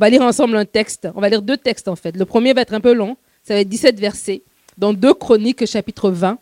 [0.00, 1.08] va lire ensemble un texte.
[1.14, 2.16] On va lire deux textes en fait.
[2.16, 3.16] Le premier va être un peu long.
[3.44, 4.42] Ça va être 17 versets.
[4.78, 6.38] Dans 2 Chroniques chapitre 20,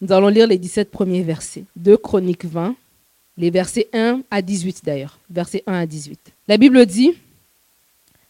[0.00, 1.64] nous allons lire les 17 premiers versets.
[1.76, 2.74] 2 Chroniques 20,
[3.36, 5.18] les versets 1 à 18 d'ailleurs.
[5.28, 6.18] Versets 1 à 18.
[6.48, 7.12] La Bible dit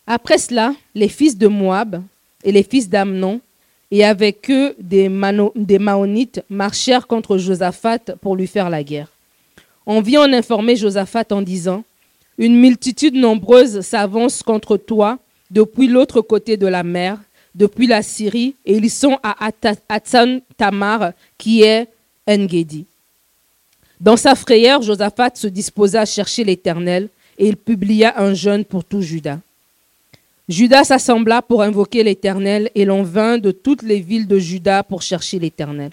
[0.06, 2.02] Après cela, les fils de Moab
[2.42, 3.40] et les fils d'Amnon,
[3.92, 5.08] et avec eux des,
[5.54, 9.12] des Maonites, marchèrent contre Josaphat pour lui faire la guerre.
[9.86, 11.84] On vient en informer Josaphat en disant
[12.38, 15.18] Une multitude nombreuse s'avance contre toi
[15.50, 17.18] depuis l'autre côté de la mer,
[17.54, 19.50] depuis la Syrie, et ils sont à
[19.88, 21.88] Atsan Tamar, qui est
[22.28, 22.84] Engedi.
[24.00, 28.84] Dans sa frayeur, Josaphat se disposa à chercher l'Éternel, et il publia un jeûne pour
[28.84, 29.40] tout Juda.
[30.48, 35.00] Judas s'assembla pour invoquer l'Éternel, et l'on vint de toutes les villes de Juda pour
[35.00, 35.92] chercher l'Éternel.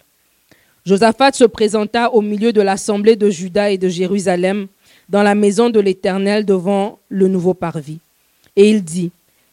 [0.85, 4.67] Josaphat se présenta au milieu de l'assemblée de Juda et de Jérusalem,
[5.13, 7.99] dans la maison de l'Éternel devant le nouveau parvis.
[8.55, 9.11] Et il dit,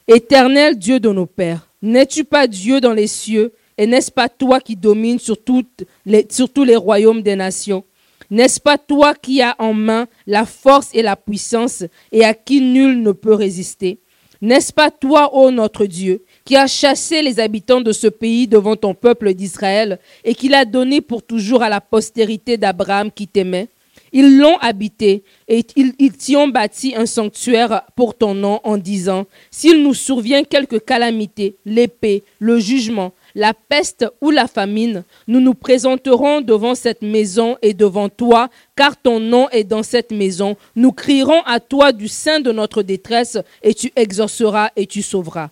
[0.09, 4.59] Éternel Dieu de nos pères, n'es-tu pas Dieu dans les cieux, et n'est-ce pas toi
[4.59, 5.67] qui domines sur, tous
[6.07, 7.85] les royaumes des nations?
[8.31, 12.63] N'est-ce pas toi qui as en main la force et la puissance, et à qui
[12.63, 13.99] nul ne peut résister?
[14.41, 18.77] N'est-ce pas toi, ô notre Dieu, qui as chassé les habitants de ce pays devant
[18.77, 23.69] ton peuple d'Israël, et qui l'a donné pour toujours à la postérité d'Abraham qui t'aimait?
[24.13, 29.27] Ils l'ont habité, et ils, t'y ont bâti un sanctuaire pour ton nom en disant,
[29.51, 35.55] S'il nous survient quelque calamité, l'épée, le jugement, la peste ou la famine, nous nous
[35.55, 40.57] présenterons devant cette maison et devant toi, car ton nom est dans cette maison.
[40.75, 45.51] Nous crierons à toi du sein de notre détresse, et tu exauceras et tu sauveras.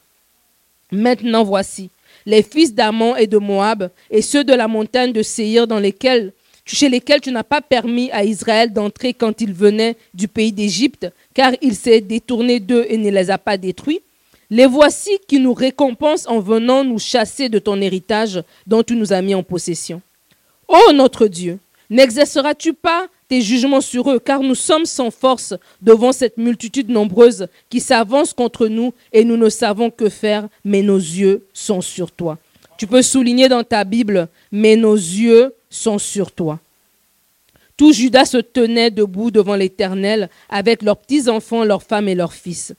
[0.90, 1.90] Maintenant voici,
[2.26, 6.32] les fils d'Amon et de Moab, et ceux de la montagne de Séhir dans lesquels
[6.76, 11.06] chez lesquels tu n'as pas permis à Israël d'entrer quand il venait du pays d'Égypte,
[11.34, 14.00] car il s'est détourné d'eux et ne les a pas détruits.
[14.50, 19.12] Les voici qui nous récompensent en venant nous chasser de ton héritage dont tu nous
[19.12, 20.00] as mis en possession.
[20.66, 21.58] Ô notre Dieu,
[21.90, 27.46] n'exerceras-tu pas tes jugements sur eux, car nous sommes sans force devant cette multitude nombreuse
[27.68, 32.10] qui s'avance contre nous et nous ne savons que faire, mais nos yeux sont sur
[32.10, 32.38] toi.
[32.78, 36.58] Tu peux souligner dans ta Bible, mais nos yeux sont sur toi.
[37.76, 42.74] Tout Judas se tenait debout devant l'Éternel avec leurs petits-enfants, leurs femmes et leurs fils.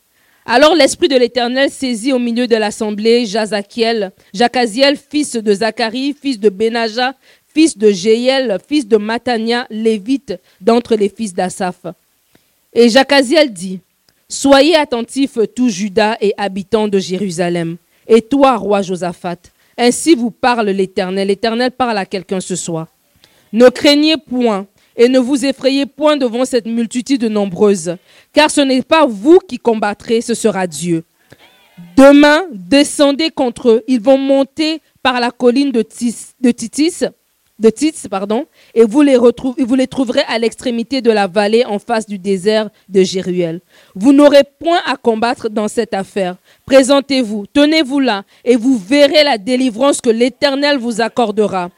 [0.45, 6.39] Alors l'Esprit de l'Éternel saisit au milieu de l'assemblée Jazakiel, Jacaziel, fils de Zacharie, fils
[6.39, 7.13] de Benaja,
[7.53, 11.85] fils de Jéel, fils de Matania, lévite d'entre les fils d'Asaph.
[12.73, 13.79] Et Jacaziel dit,
[14.27, 19.37] Soyez attentifs, tous Judas et habitants de Jérusalem, et toi, roi Josaphat.
[19.79, 21.29] Ainsi vous parle l'Éternel.
[21.29, 22.87] L'Éternel parle à quelqu'un ce soir.
[23.53, 24.67] Ne craignez point,
[24.99, 27.95] et ne vous effrayez point devant cette multitude nombreuse,
[28.33, 31.05] car ce n'est pas vous qui combattrez, ce sera Dieu.
[31.95, 33.83] Demain, descendez contre eux.
[33.87, 37.05] Ils vont monter par la colline de, Titis,
[37.59, 41.77] de Tits, pardon, et vous les, vous les trouverez à l'extrémité de la vallée en
[41.77, 43.61] face du désert de Jéruel.
[43.95, 46.37] Vous n'aurez point à combattre dans cette affaire.
[46.65, 51.69] Présentez-vous, tenez-vous là, et vous verrez la délivrance que l'Éternel vous accordera.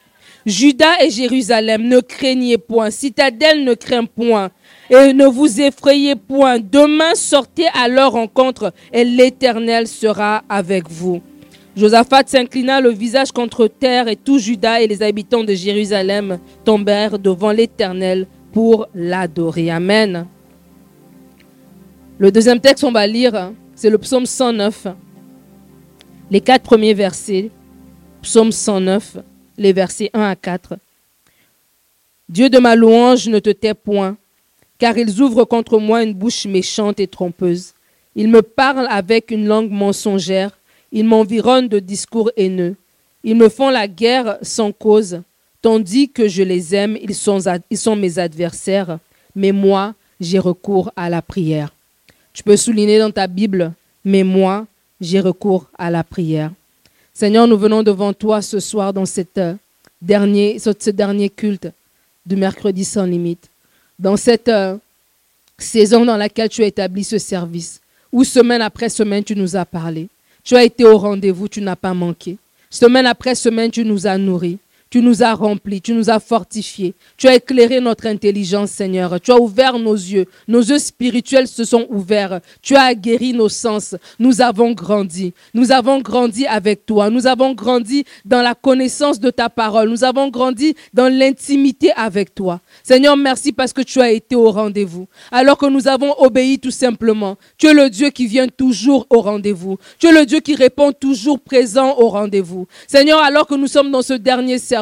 [0.45, 2.89] Judas et Jérusalem, ne craignez point.
[2.89, 4.49] Citadelle, ne crains point.
[4.89, 6.59] Et ne vous effrayez point.
[6.59, 11.21] Demain, sortez à leur rencontre et l'Éternel sera avec vous.
[11.75, 17.17] Josaphat s'inclina le visage contre terre et tout Judas et les habitants de Jérusalem tombèrent
[17.17, 19.71] devant l'Éternel pour l'adorer.
[19.71, 20.27] Amen.
[22.19, 24.87] Le deuxième texte qu'on va lire, c'est le psaume 109.
[26.29, 27.49] Les quatre premiers versets.
[28.21, 29.17] Psaume 109
[29.61, 30.77] les versets 1 à 4.
[32.27, 34.17] Dieu de ma louange ne te tait point,
[34.77, 37.73] car ils ouvrent contre moi une bouche méchante et trompeuse.
[38.15, 40.57] Ils me parlent avec une langue mensongère,
[40.91, 42.75] ils m'environnent de discours haineux.
[43.23, 45.21] Ils me font la guerre sans cause,
[45.61, 48.97] tandis que je les aime, ils sont, mes adversaires,
[49.35, 51.73] mais moi, j'ai recours à la prière.
[52.33, 54.65] Tu peux souligner dans ta Bible, mais moi,
[54.99, 56.51] j'ai recours à la prière.
[57.13, 59.55] Seigneur, nous venons devant toi ce soir dans cette euh,
[60.01, 61.67] dernier, ce dernier culte
[62.25, 63.49] du mercredi sans limite,
[63.99, 64.77] dans cette euh,
[65.57, 67.81] saison dans laquelle tu as établi ce service,
[68.11, 70.07] où semaine après semaine tu nous as parlé.
[70.43, 72.37] Tu as été au rendez-vous, tu n'as pas manqué.
[72.69, 74.57] Semaine après semaine, tu nous as nourris.
[74.91, 79.21] Tu nous as remplis, tu nous as fortifiés, tu as éclairé notre intelligence, Seigneur.
[79.21, 82.41] Tu as ouvert nos yeux, nos yeux spirituels se sont ouverts.
[82.61, 83.95] Tu as guéri nos sens.
[84.19, 85.33] Nous avons grandi.
[85.53, 87.09] Nous avons grandi avec toi.
[87.09, 89.87] Nous avons grandi dans la connaissance de ta parole.
[89.87, 92.59] Nous avons grandi dans l'intimité avec toi.
[92.83, 95.07] Seigneur, merci parce que tu as été au rendez-vous.
[95.31, 97.37] Alors que nous avons obéi tout simplement.
[97.57, 99.77] Tu es le Dieu qui vient toujours au rendez-vous.
[99.99, 102.67] Tu es le Dieu qui répond toujours présent au rendez-vous.
[102.87, 104.80] Seigneur, alors que nous sommes dans ce dernier service,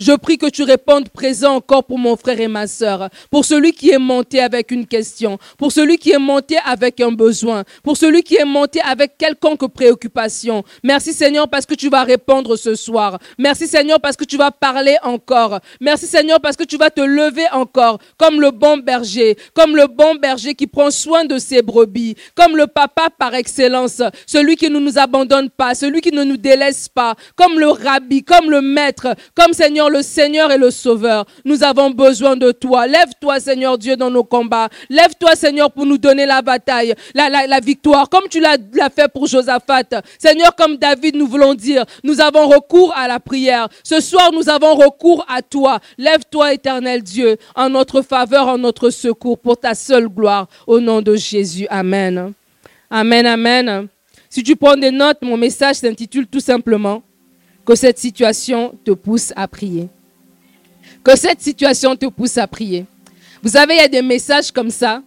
[0.00, 3.72] je prie que tu répondes présent encore pour mon frère et ma sœur, pour celui
[3.72, 7.96] qui est monté avec une question, pour celui qui est monté avec un besoin, pour
[7.96, 10.64] celui qui est monté avec quelconque préoccupation.
[10.82, 13.18] Merci Seigneur parce que tu vas répondre ce soir.
[13.38, 15.60] Merci Seigneur parce que tu vas parler encore.
[15.80, 19.86] Merci Seigneur parce que tu vas te lever encore comme le bon berger, comme le
[19.86, 24.70] bon berger qui prend soin de ses brebis, comme le papa par excellence, celui qui
[24.70, 28.60] ne nous abandonne pas, celui qui ne nous délaisse pas, comme le rabbi, comme le
[28.60, 31.24] maître, comme Seigneur le Seigneur et le Sauveur.
[31.44, 32.86] Nous avons besoin de toi.
[32.86, 34.68] Lève-toi Seigneur Dieu dans nos combats.
[34.88, 38.56] Lève-toi Seigneur pour nous donner la bataille, la, la, victoire, comme tu l'as
[38.94, 40.02] fait pour Josaphat.
[40.18, 43.68] Seigneur, comme David, nous voulons dire, nous avons recours à la prière.
[43.82, 45.80] Ce soir, nous avons recours à toi.
[45.96, 50.48] Lève-toi éternel Dieu en notre faveur, en notre secours, pour ta seule gloire.
[50.66, 51.66] Au nom de Jésus.
[51.70, 52.32] Amen.
[52.90, 53.88] Amen, amen.
[54.30, 57.02] Si tu prends des notes, mon message s'intitule tout simplement
[57.68, 59.88] que cette situation te pousse à prier.
[61.04, 62.86] Que cette situation te pousse à prier.
[63.42, 65.02] Vous savez, il y a des messages comme ça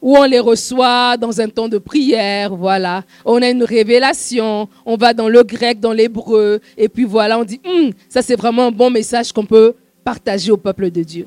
[0.00, 3.02] où on les reçoit dans un temps de prière, voilà.
[3.24, 7.42] On a une révélation, on va dans le grec, dans l'hébreu, et puis voilà, on
[7.42, 9.74] dit, hum, ça c'est vraiment un bon message qu'on peut
[10.04, 11.26] partager au peuple de Dieu.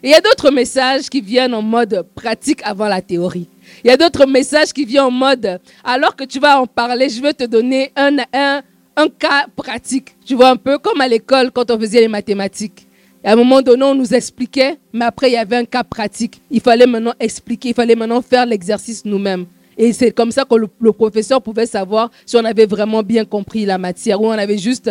[0.00, 3.48] Il y a d'autres messages qui viennent en mode pratique avant la théorie.
[3.84, 7.08] Il y a d'autres messages qui viennent en mode, alors que tu vas en parler,
[7.08, 8.62] je veux te donner un, un,
[8.96, 10.16] un cas pratique.
[10.24, 12.86] Tu vois, un peu comme à l'école quand on faisait les mathématiques.
[13.22, 16.40] à un moment donné, on nous expliquait, mais après, il y avait un cas pratique.
[16.50, 19.46] Il fallait maintenant expliquer, il fallait maintenant faire l'exercice nous-mêmes.
[19.76, 23.64] Et c'est comme ça que le, professeur pouvait savoir si on avait vraiment bien compris
[23.64, 24.90] la matière ou on avait juste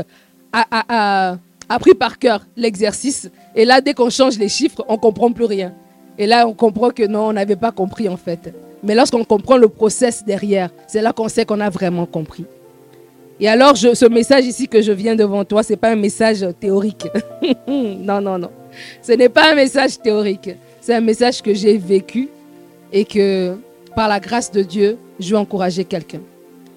[1.70, 3.30] appris par cœur l'exercice.
[3.56, 5.74] Et là, dès qu'on change les chiffres, on comprend plus rien.
[6.18, 8.54] Et là, on comprend que non, on n'avait pas compris en fait.
[8.84, 12.46] Mais lorsqu'on comprend le process derrière, c'est là qu'on sait qu'on a vraiment compris.
[13.40, 16.46] Et alors, ce message ici que je viens devant toi, ce n'est pas un message
[16.60, 17.08] théorique.
[17.68, 18.52] non, non, non.
[19.02, 20.50] Ce n'est pas un message théorique.
[20.82, 22.30] C'est un message que j'ai vécu
[22.92, 23.56] et que,
[23.96, 26.22] par la grâce de Dieu, je veux encourager quelqu'un.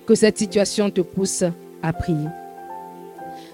[0.06, 1.44] Que cette situation te pousse
[1.82, 2.28] à prier.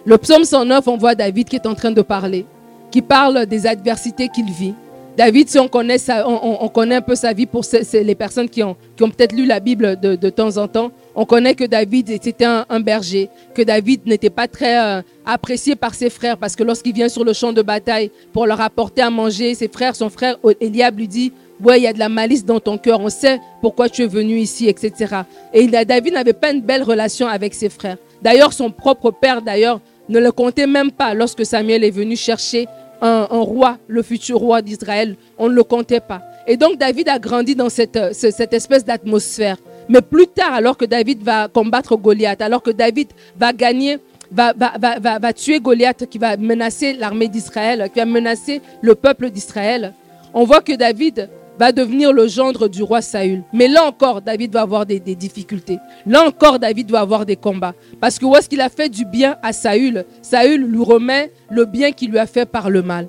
[0.04, 2.44] Le psaume 109, on voit David qui est en train de parler,
[2.90, 4.74] qui parle des adversités qu'il vit.
[5.18, 8.76] David, si on connaît, on, connaît un peu sa vie pour les personnes qui ont,
[8.96, 13.28] peut-être lu la Bible de temps en temps, on connaît que David était un, berger,
[13.52, 17.24] que David n'était pas très euh, apprécié par ses frères parce que lorsqu'il vient sur
[17.24, 21.08] le champ de bataille pour leur apporter à manger, ses frères, son frère Eliab lui
[21.08, 24.04] dit Ouais, il y a de la malice dans ton cœur, on sait pourquoi tu
[24.04, 25.22] es venu ici, etc.
[25.52, 27.96] Et David n'avait pas une belle relation avec ses frères.
[28.22, 32.68] D'ailleurs, son propre père, d'ailleurs, ne le comptait même pas lorsque Samuel est venu chercher
[33.00, 35.16] un, roi, le futur roi d'Israël.
[35.38, 36.22] On ne le comptait pas.
[36.46, 39.56] Et donc David a grandi dans cette, cette espèce d'atmosphère.
[39.88, 43.08] Mais plus tard, alors que David va combattre Goliath, alors que David
[43.38, 43.98] va gagner,
[44.30, 49.30] va, va, va, tuer Goliath, qui va menacer l'armée d'Israël, qui va menacer le peuple
[49.30, 49.94] d'Israël,
[50.34, 53.42] on voit que David va devenir le gendre du roi Saül.
[53.52, 55.78] Mais là encore, David va avoir des, difficultés.
[56.06, 57.74] Là encore, David va avoir des combats.
[58.00, 60.04] Parce que où est-ce qu'il a fait du bien à Saül?
[60.22, 63.08] Saül lui remet le bien qu'il lui a fait par le mal.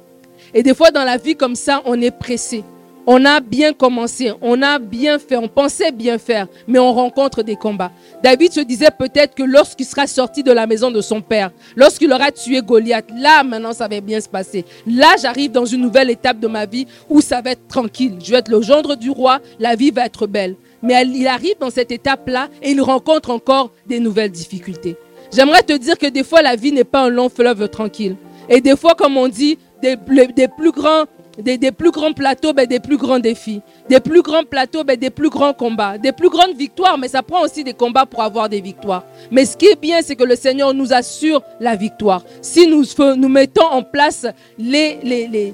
[0.53, 2.63] Et des fois, dans la vie comme ça, on est pressé.
[3.11, 7.41] On a bien commencé, on a bien fait, on pensait bien faire, mais on rencontre
[7.41, 7.91] des combats.
[8.21, 12.13] David se disait peut-être que lorsqu'il sera sorti de la maison de son père, lorsqu'il
[12.13, 14.63] aura tué Goliath, là maintenant ça va bien se passer.
[14.85, 18.19] Là j'arrive dans une nouvelle étape de ma vie où ça va être tranquille.
[18.23, 20.55] Je vais être le gendre du roi, la vie va être belle.
[20.83, 24.97] Mais il arrive dans cette étape-là et il rencontre encore des nouvelles difficultés.
[25.33, 28.17] J'aimerais te dire que des fois la vie n'est pas un long fleuve tranquille.
[28.49, 29.95] Et des fois, comme on dit, des,
[30.35, 31.05] des plus grands
[31.41, 33.61] des, plus grands plateaux, ben, des plus grands défis.
[33.89, 35.97] Des plus grands plateaux, ben, des plus grands combats.
[35.97, 39.03] Des plus grandes victoires, mais ça prend aussi des combats pour avoir des victoires.
[39.31, 42.23] Mais ce qui est bien, c'est que le Seigneur nous assure la victoire.
[42.41, 42.83] Si nous,
[43.15, 44.25] nous mettons en place
[44.57, 45.53] les,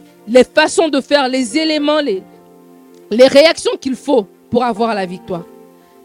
[0.53, 2.23] façons de faire, les éléments, les,
[3.27, 5.43] réactions qu'il faut pour avoir la victoire.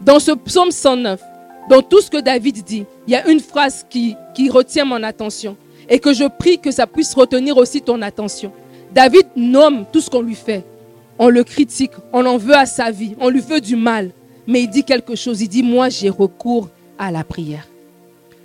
[0.01, 1.21] Dans ce psaume 109,
[1.69, 4.17] dans tout ce que David dit, il y a une phrase qui
[4.51, 5.57] retient mon attention
[5.89, 8.53] et que je prie que ça puisse retenir aussi ton attention.
[8.93, 10.65] David nomme tout ce qu'on lui fait.
[11.19, 14.11] On le critique, on en veut à sa vie, on lui veut du mal.
[14.47, 16.69] Mais il dit quelque chose, il dit, moi j'ai recours
[16.99, 17.69] à la prière.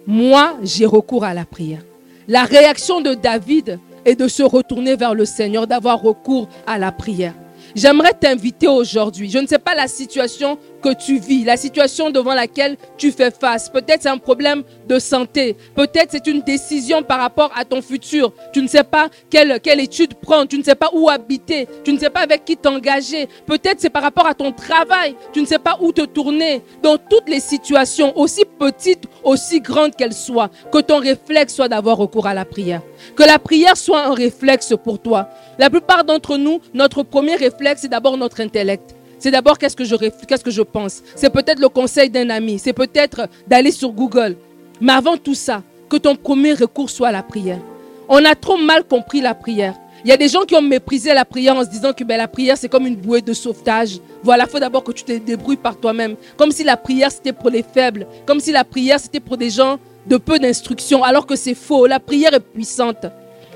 [0.06, 1.82] Moi j'ai recours à la prière.
[2.28, 6.92] La réaction de David est de se retourner vers le Seigneur, d'avoir recours à la
[6.92, 7.34] prière.
[7.76, 9.30] J'aimerais t'inviter aujourd'hui.
[9.30, 13.32] Je ne sais pas la situation que tu vis, la situation devant laquelle tu fais
[13.32, 13.68] face.
[13.70, 15.58] Peut-être c'est un problème de santé.
[15.76, 18.32] Peut-être c'est une décision par rapport à ton futur.
[18.54, 20.48] Tu ne sais pas quelle, quelle étude prendre.
[20.48, 21.68] Tu ne sais pas où habiter.
[21.84, 23.28] Tu ne sais pas avec qui t'engager.
[23.46, 25.14] Peut-être c'est par rapport à ton travail.
[25.34, 26.62] Tu ne sais pas où te tourner.
[26.82, 31.98] Dans toutes les situations, aussi petites, aussi grandes qu'elles soient, que ton réflexe soit d'avoir
[31.98, 32.82] recours à la prière.
[33.18, 35.28] Que la prière soit un réflexe pour toi.
[35.58, 38.96] La plupart d'entre nous, notre premier réflexe, c'est d'abord notre intellect.
[39.20, 41.02] C'est d'abord qu'est-ce que je qu'est-ce que je pense.
[41.16, 42.60] C'est peut-être le conseil d'un ami.
[42.60, 44.36] C'est peut-être d'aller sur Google.
[44.82, 47.60] Mais avant tout ça, que ton premier recours soit la prière.
[48.08, 49.76] On a trop mal compris la prière.
[50.04, 52.18] Il y a des gens qui ont méprisé la prière en se disant que ben,
[52.18, 54.00] la prière, c'est comme une bouée de sauvetage.
[54.22, 56.16] Voilà, il faut d'abord que tu te débrouilles par toi-même.
[56.38, 58.06] Comme si la prière, c'était pour les faibles.
[58.28, 61.04] Comme si la prière, c'était pour des gens de peu d'instruction.
[61.04, 61.88] Alors que c'est faux.
[61.88, 63.08] La prière est puissante.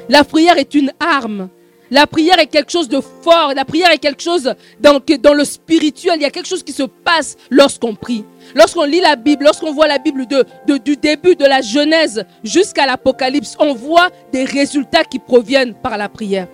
[0.07, 1.49] La prière est une arme.
[1.91, 3.53] La prière est quelque chose de fort.
[3.55, 5.01] La prière est quelque chose dans,
[5.33, 6.15] le spirituel.
[6.17, 8.23] Il y a quelque chose qui se passe lorsqu'on prie.
[8.53, 10.25] Lorsqu'on lit la Bible, lorsqu'on voit la Bible
[10.67, 16.09] du début de la Genèse jusqu'à l'Apocalypse, on voit des résultats qui proviennent par la
[16.09, 16.47] prière.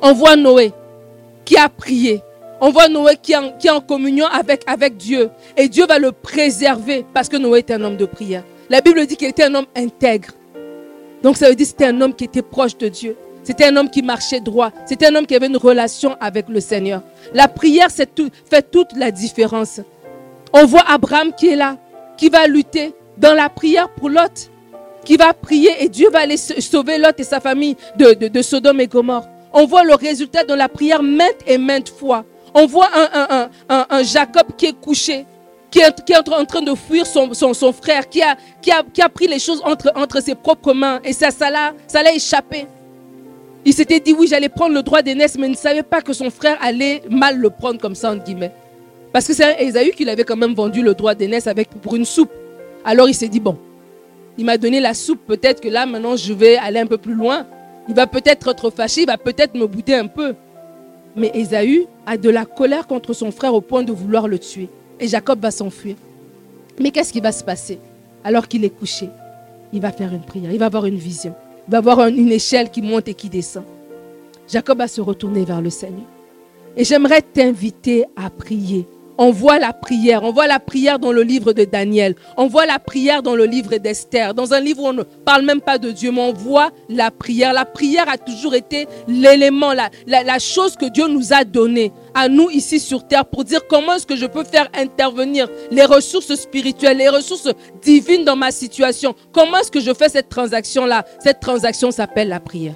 [0.00, 0.72] On voit Noé
[1.44, 2.22] qui a prié.
[2.60, 5.30] On voit Noé qui est, en, qui est en communion avec, avec Dieu.
[5.56, 8.44] Et Dieu va le préserver parce que Noé est un homme de prière.
[8.70, 10.28] La Bible dit qu'il était un homme intègre.
[11.22, 13.16] Donc ça veut dire que c'était un homme qui était proche de Dieu.
[13.44, 14.70] C'était un homme qui marchait droit.
[14.86, 17.02] C'était un homme qui avait une relation avec le Seigneur.
[17.34, 19.80] La prière fait toute la différence.
[20.52, 21.76] On voit Abraham qui est là,
[22.16, 24.50] qui va lutter dans la prière pour Lot,
[25.04, 28.86] qui va prier et Dieu va aller sauver Lot et sa famille de, Sodome et
[28.86, 29.26] Gomorre.
[29.52, 32.24] On voit le résultat de la prière maintes et maintes fois.
[32.54, 32.90] On voit
[33.68, 35.26] un, Jacob qui est couché,
[35.70, 40.22] qui est, en train de fuir son, frère, qui a, pris les choses entre, entre
[40.22, 42.66] ses propres mains et ça, ça l'a échappé.
[43.64, 46.12] Il s'était dit, oui, j'allais prendre le droit d'aînesse, mais il ne savait pas que
[46.12, 48.52] son frère allait mal le prendre comme ça, entre guillemets.
[49.12, 52.04] Parce que c'est Esaü qui avait quand même vendu le droit d'aînesse avec, pour une
[52.04, 52.32] soupe.
[52.84, 53.56] Alors il s'est dit, bon,
[54.36, 57.14] il m'a donné la soupe, peut-être que là, maintenant, je vais aller un peu plus
[57.14, 57.46] loin.
[57.88, 60.34] Il va peut-être être fâché, il va peut-être me bouter un peu.
[61.14, 64.68] Mais Esaü a de la colère contre son frère au point de vouloir le tuer.
[64.98, 65.94] Et Jacob va s'enfuir.
[66.80, 67.78] Mais qu'est-ce qui va se passer?
[68.24, 69.08] Alors qu'il est couché
[69.72, 71.34] Il va faire une prière, il va avoir une vision
[71.68, 73.64] va avoir une échelle qui monte et qui descend.
[74.48, 76.06] Jacob va se retourner vers le Seigneur.
[76.76, 78.86] Et j'aimerais t'inviter à prier.
[79.18, 82.66] On voit la prière, on voit la prière dans le livre de Daniel, on voit
[82.66, 85.78] la prière dans le livre d'Esther, dans un livre où on ne parle même pas
[85.78, 87.52] de Dieu, mais on voit la prière.
[87.52, 92.50] La prière a toujours été l'élément, la, chose que Dieu nous a donnée à nous
[92.50, 96.96] ici sur terre pour dire comment est-ce que je peux faire intervenir les ressources spirituelles,
[96.96, 97.48] les ressources
[97.82, 99.14] divines dans ma situation.
[99.32, 101.04] Comment est-ce que je fais cette transaction-là?
[101.22, 102.74] Cette transaction s'appelle la prière.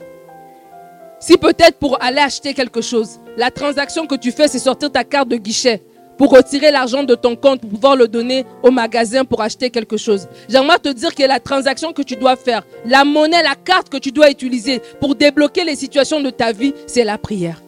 [1.19, 5.03] Si peut-être pour aller acheter quelque chose, la transaction que tu fais, c'est sortir ta
[5.03, 5.83] carte de guichet
[6.19, 9.97] pour retirer l'argent de ton compte, pour pouvoir le donner au magasin pour acheter quelque
[9.97, 10.29] chose.
[10.49, 13.99] J'aimerais te dire que la transaction que tu dois faire, la monnaie, la carte que
[13.99, 17.63] tu dois utiliser pour débloquer les situations de ta vie, c'est la prière.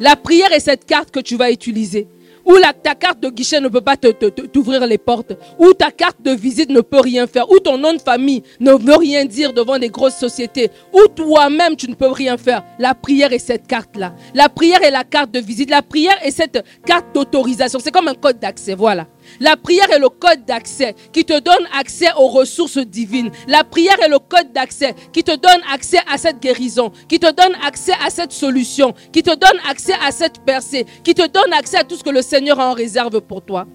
[0.00, 2.06] La prière est cette carte que tu vas utiliser.
[2.48, 5.32] Où ta carte de guichet ne peut pas t'ouvrir les portes.
[5.58, 7.50] Où ta carte de visite ne peut rien faire.
[7.50, 10.70] Où ton nom de famille ne veut rien dire devant des grosses sociétés.
[10.94, 12.64] Où toi-même tu ne peux rien faire.
[12.78, 14.14] La prière est cette carte-là.
[14.34, 15.68] La prière est la carte de visite.
[15.68, 17.80] La prière est cette carte d'autorisation.
[17.80, 18.74] C'est comme un code d'accès.
[18.74, 19.06] Voilà.
[19.40, 23.30] La prière est le code d'accès qui te donne accès aux ressources divines.
[23.46, 27.30] La prière est le code d'accès qui te donne accès à cette guérison, qui te
[27.30, 31.52] donne accès à cette solution, qui te donne accès à cette percée, qui te donne
[31.52, 33.66] accès à tout ce que le Seigneur a en réserve pour toi.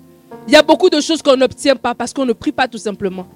[0.48, 2.78] Il y a beaucoup de choses qu'on n'obtient pas parce qu'on ne prie pas tout
[2.78, 3.28] simplement.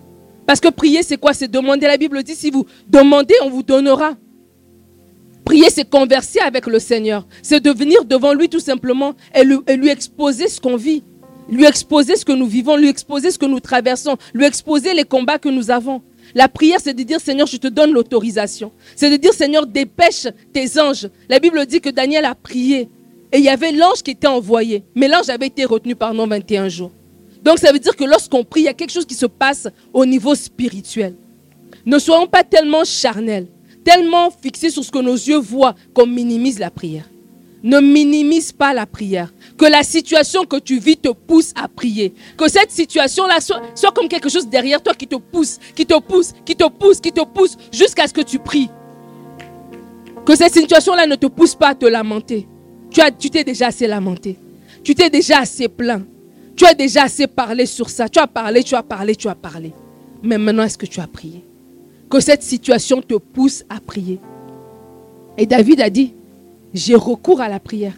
[0.46, 1.34] Parce que prier, c'est quoi?
[1.34, 1.88] C'est demander.
[1.88, 4.14] La Bible dit, si vous demandez, on vous donnera.
[5.44, 7.26] Prier, c'est converser avec le Seigneur.
[7.42, 11.04] C'est de venir devant lui tout simplement et et lui exposer ce qu'on vit
[11.50, 15.04] lui exposer ce que nous vivons, lui exposer ce que nous traversons, lui exposer les
[15.04, 16.02] combats que nous avons.
[16.36, 18.72] La prière, c'est de dire, Seigneur, je te donne l'autorisation.
[18.96, 21.08] C'est de dire, Seigneur, dépêche tes anges.
[21.30, 22.90] La Bible dit que Daniel a prié
[23.32, 24.84] et il y avait l'ange qui était envoyé.
[24.96, 26.92] Mais l'ange avait été retenu pendant 21 jours.
[27.44, 29.68] Donc ça veut dire que lorsqu'on prie, il y a quelque chose qui se passe
[29.94, 31.16] au niveau spirituel.
[31.86, 33.48] Ne soyons pas tellement charnels,
[33.84, 37.10] tellement fixés sur ce que nos yeux voient qu'on minimise la prière.
[37.68, 39.34] Ne minimise pas la prière.
[39.58, 42.14] Que la situation que tu vis te pousse à prier.
[42.38, 46.34] Que cette situation-là soit, comme quelque chose derrière toi qui te pousse, qui te pousse,
[46.46, 48.70] qui te pousse, qui te pousse jusqu'à ce que tu pries.
[50.26, 52.48] Que cette situation-là ne te pousse pas à te lamenter.
[52.90, 54.40] Tu as, tu t'es déjà assez lamenté.
[54.82, 56.06] Tu t'es déjà assez plaint.
[56.56, 58.08] Tu as déjà assez parlé sur ça.
[58.08, 59.74] Tu as parlé, tu as parlé, tu as parlé.
[60.24, 61.44] Mais maintenant, est-ce que tu as prié?
[62.10, 64.22] Que cette situation te pousse à prier?
[65.38, 66.14] Et David a dit,
[66.74, 67.94] j'ai recours à la prière.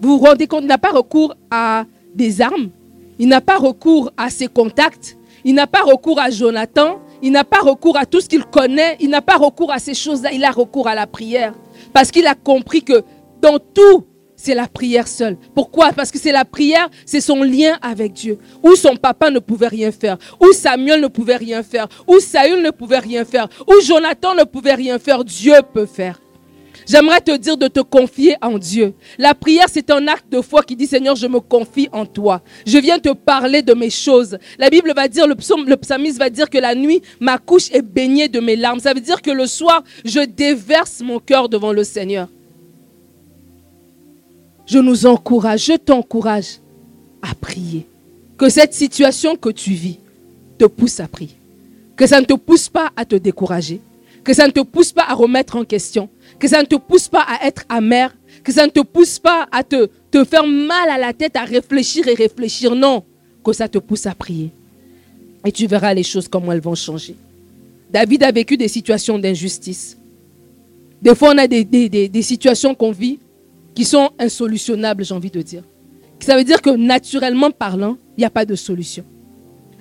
[0.00, 1.84] Vous vous rendez compte, il n'a pas recours à
[2.14, 2.70] des armes,
[3.18, 7.44] il n'a pas recours à ses contacts, il n'a pas recours à Jonathan, il n'a
[7.44, 10.44] pas recours à tout ce qu'il connaît, il n'a pas recours à ces choses-là, il
[10.44, 11.54] a recours à la prière.
[11.92, 13.02] Parce qu'il a compris que
[13.40, 14.04] dans tout,
[14.36, 15.38] c'est la prière seule.
[15.54, 15.92] Pourquoi?
[15.92, 18.38] Parce que c'est la prière, c'est son lien avec Dieu.
[18.62, 22.62] Où son papa ne pouvait rien faire, où Samuel ne pouvait rien faire, où Saül
[22.62, 26.20] ne pouvait rien faire, où Jonathan ne pouvait rien faire, Dieu peut faire.
[26.86, 28.94] J'aimerais te dire de te confier en Dieu.
[29.18, 32.42] La prière, c'est un acte de foi qui dit Seigneur, je me confie en toi.
[32.64, 34.38] Je viens te parler de mes choses.
[34.56, 37.82] La Bible va dire, le, psaume, psalmiste va dire que la nuit, ma couche est
[37.82, 38.78] baignée de mes larmes.
[38.78, 42.28] Ça veut dire que le soir, je déverse mon cœur devant le Seigneur.
[44.66, 46.60] Je nous encourage, je t'encourage
[47.20, 47.86] à prier.
[48.38, 49.98] Que cette situation que tu vis
[50.58, 51.36] te pousse à prier.
[51.96, 53.80] Que ça ne te pousse pas à te décourager.
[54.26, 57.08] Que ça ne te pousse pas à remettre en question que ça ne te pousse
[57.08, 58.14] pas à être amer,
[58.44, 59.88] que ça ne te pousse pas à te,
[60.24, 62.74] faire mal à la tête, à réfléchir et réfléchir.
[62.74, 63.04] Non,
[63.44, 64.50] que ça te pousse à prier.
[65.44, 67.14] Et tu verras les choses comment elles vont changer.
[67.90, 69.96] David a vécu des situations d'injustice.
[71.00, 73.18] Des fois, on a des situations qu'on vit
[73.74, 75.62] qui sont insolutionnables, j'ai envie de dire.
[76.20, 79.04] Ça veut dire que naturellement parlant, il n'y a pas de solution.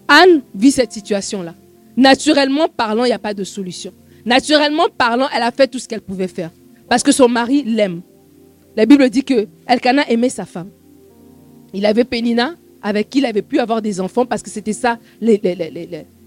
[0.08, 1.56] Anne vit cette situation-là.
[1.98, 3.92] Naturellement parlant, il n'y a pas de solution.
[4.26, 6.50] Naturellement parlant, elle a fait tout ce qu'elle pouvait faire.
[6.90, 8.02] Parce que son mari l'aime.
[8.76, 10.70] La Bible dit que Elkanah aimait sa femme.
[11.74, 14.98] Il avait Pénina, avec qui il avait pu avoir des enfants, parce que c'était ça,
[15.22, 15.40] les,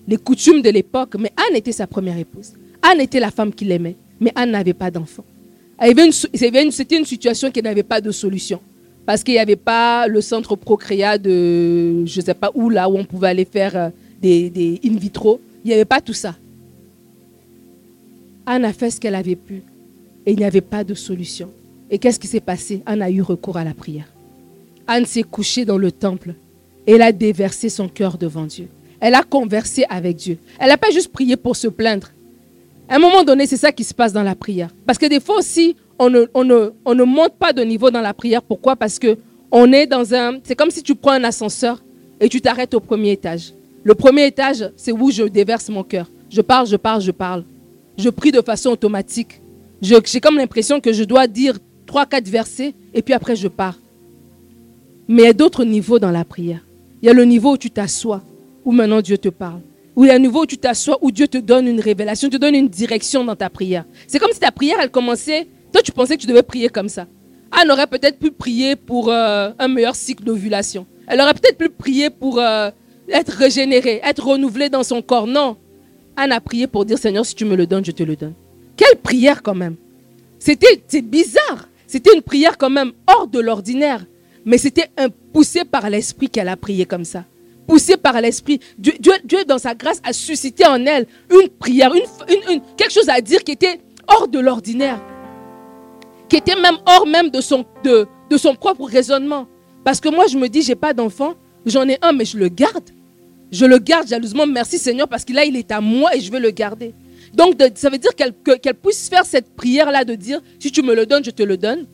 [0.07, 1.17] les, coutumes de l'époque.
[1.19, 2.53] Mais Anne était sa première épouse.
[2.83, 3.97] Anne était la femme qu'il aimait.
[4.21, 5.25] Mais Anne n'avait pas d'enfant.
[6.35, 8.61] C'était une situation qui n'avait pas de solution.
[9.07, 12.89] Parce qu'il n'y avait pas le centre procréat de, je ne sais pas où, là
[12.91, 13.89] où on pouvait aller faire euh,
[14.21, 15.41] des, des in vitro.
[15.65, 16.35] Il n'y avait pas tout ça.
[18.51, 19.63] Anne a fait ce qu'elle avait pu
[20.25, 21.51] et il n'y avait pas de solution.
[21.91, 22.83] Et qu'est-ce qui s'est passé?
[22.87, 24.07] Anne a eu recours à la prière.
[24.87, 26.33] Anne s'est couchée dans le temple
[26.87, 28.69] et elle a déversé son cœur devant Dieu.
[29.01, 30.39] Elle a conversé avec Dieu.
[30.59, 32.09] Elle n'a pas juste prié pour se plaindre.
[32.89, 34.71] À un moment donné, c'est ça qui se passe dans la prière.
[34.87, 38.15] Parce que des fois aussi, on ne, on ne, monte pas de niveau dans la
[38.15, 38.41] prière.
[38.41, 38.77] Pourquoi?
[38.77, 39.19] Parce que
[39.53, 40.39] on est dans un...
[40.43, 41.83] C'est comme si tu prends un ascenseur
[42.19, 43.53] et tu t'arrêtes au premier étage.
[43.85, 46.11] Le premier étage, c'est où je déverse mon cœur.
[46.31, 47.45] Je parle, je parle, je parle
[47.99, 49.43] je prie de façon automatique.
[49.83, 53.79] J'ai comme l'impression que je dois dire trois, quatre versets et puis après je pars.
[55.09, 56.65] Mais il y a d'autres niveaux dans la prière.
[57.03, 58.23] Il y a le niveau où tu t'assois,
[58.65, 59.61] où maintenant Dieu te parle.
[59.97, 62.29] Où il y a un niveau où tu t'assois, où Dieu te donne une révélation,
[62.29, 63.85] te donne une direction dans ta prière.
[64.07, 65.49] C'est comme si ta prière, elle commençait.
[65.73, 67.07] Toi, tu pensais que tu devais prier comme ça.
[67.51, 70.87] Anne aurait peut-être pu prier pour euh, un meilleur cycle d'ovulation.
[71.07, 72.71] Elle aurait peut-être pu prier pour euh,
[73.09, 75.27] être régénérée, être renouvelée dans son corps.
[75.27, 75.57] Non.
[76.19, 78.35] Anne a prié pour dire Seigneur, si tu me le donnes, je te le donne.
[78.77, 79.77] Quelle prière quand même.
[80.41, 81.69] C'était bizarre.
[81.87, 84.05] C'était une prière quand même hors de l'ordinaire.
[84.45, 84.89] Mais c'était
[85.33, 87.25] poussé par l'esprit qu'elle a prié comme ça.
[87.69, 88.59] Poussé par l'esprit.
[88.79, 91.93] Dieu, dans sa grâce, a suscité en elle une prière,
[92.77, 95.01] quelque chose à dire qui était hors de l'ordinaire.
[96.29, 99.47] Qui était même hors même de son, de, de son propre raisonnement.
[99.85, 102.49] Parce que moi, je me dis, j'ai pas d'enfant, j'en ai un, mais je le
[102.49, 102.91] garde.
[103.51, 104.47] Je le garde jalousement.
[104.47, 106.95] Merci Seigneur parce que là, il est à moi et je veux le garder.
[107.35, 111.07] Donc, ça veut dire qu'elle puisse faire cette prière-là de dire, si tu me le
[111.07, 111.87] donnes, je te le donne.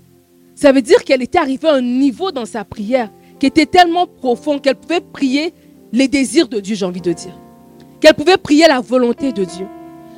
[0.55, 4.07] Ça veut dire qu'elle était arrivée à un niveau dans sa prière qui était tellement
[4.07, 5.53] profond qu'elle pouvait prier
[5.93, 7.37] les désirs de Dieu, j'ai envie de dire.
[8.01, 9.67] Qu'elle pouvait prier la volonté de Dieu.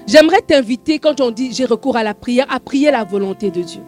[0.06, 3.62] J'aimerais t'inviter, quand on dit j'ai recours à la prière, à prier la volonté de
[3.62, 3.80] Dieu.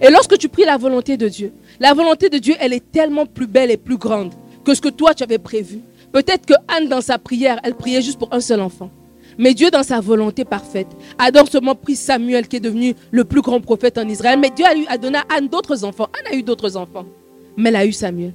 [0.00, 3.26] Et lorsque tu pries la volonté de Dieu, la volonté de Dieu, elle est tellement
[3.26, 4.32] plus belle et plus grande
[4.64, 5.80] que ce que toi tu avais prévu.
[6.12, 8.90] Peut-être que Anne, dans sa prière, elle priait juste pour un seul enfant.
[9.38, 13.40] Mais Dieu, dans sa volonté parfaite, a seulement pris Samuel, qui est devenu le plus
[13.40, 14.38] grand prophète en Israël.
[14.38, 16.08] Mais Dieu a, donné à Anne d'autres enfants.
[16.18, 17.06] Anne a eu d'autres enfants.
[17.56, 18.34] Mais elle a eu Samuel.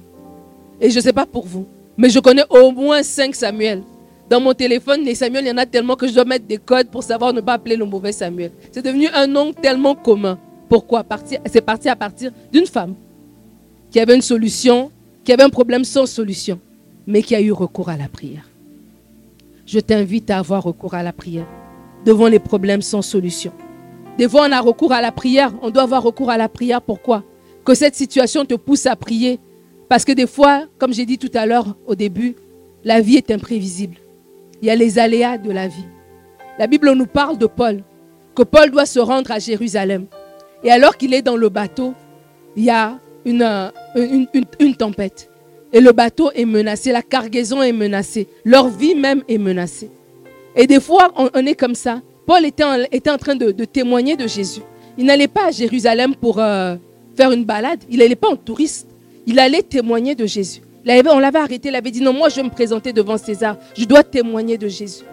[0.80, 3.82] Et je ne sais pas pour vous, mais je connais au moins cinq Samuel.
[4.28, 6.58] Dans mon téléphone, les Samuel, il y en a tellement que je dois mettre des
[6.58, 8.52] codes pour savoir ne pas appeler le mauvais Samuel.
[8.70, 10.38] C'est devenu un nom tellement commun.
[10.68, 11.04] Pourquoi?
[11.46, 12.94] C'est parti à partir d'une femme
[13.90, 14.90] qui avait une solution,
[15.24, 16.60] qui avait un problème sans solution
[17.08, 18.46] mais qui a eu recours à la prière.
[19.66, 21.46] Je t'invite à avoir recours à la prière
[22.04, 23.50] devant les problèmes sans solution.
[24.18, 26.82] Devant on a recours à la prière, on doit avoir recours à la prière.
[26.82, 27.24] Pourquoi?
[27.64, 29.40] Que cette situation te pousse à prier.
[29.88, 32.36] Parce que des fois, comme j'ai dit tout à l'heure au début,
[32.84, 33.96] la vie est imprévisible.
[34.60, 35.86] Il y a les aléas de la vie.
[36.58, 37.82] La Bible nous parle de Paul,
[38.34, 40.06] que Paul doit se rendre à Jérusalem.
[40.62, 41.94] Et alors qu'il est dans le bateau,
[42.54, 43.72] il y a une,
[44.60, 45.30] une tempête.
[45.72, 49.90] Et le bateau est menacé, la cargaison est menacée, leur vie même est menacée.
[50.56, 52.00] Et des fois, on, est comme ça.
[52.26, 54.62] Paul était en, train de, témoigner de Jésus.
[54.96, 56.76] Il n'allait pas à Jérusalem pour euh,
[57.14, 57.80] faire une balade.
[57.88, 58.88] Il n'allait pas en touriste.
[59.26, 60.62] Il allait témoigner de Jésus.
[60.86, 63.56] on l'avait arrêté, il avait dit non, moi je vais me présenter devant César.
[63.76, 65.04] Je dois témoigner de Jésus.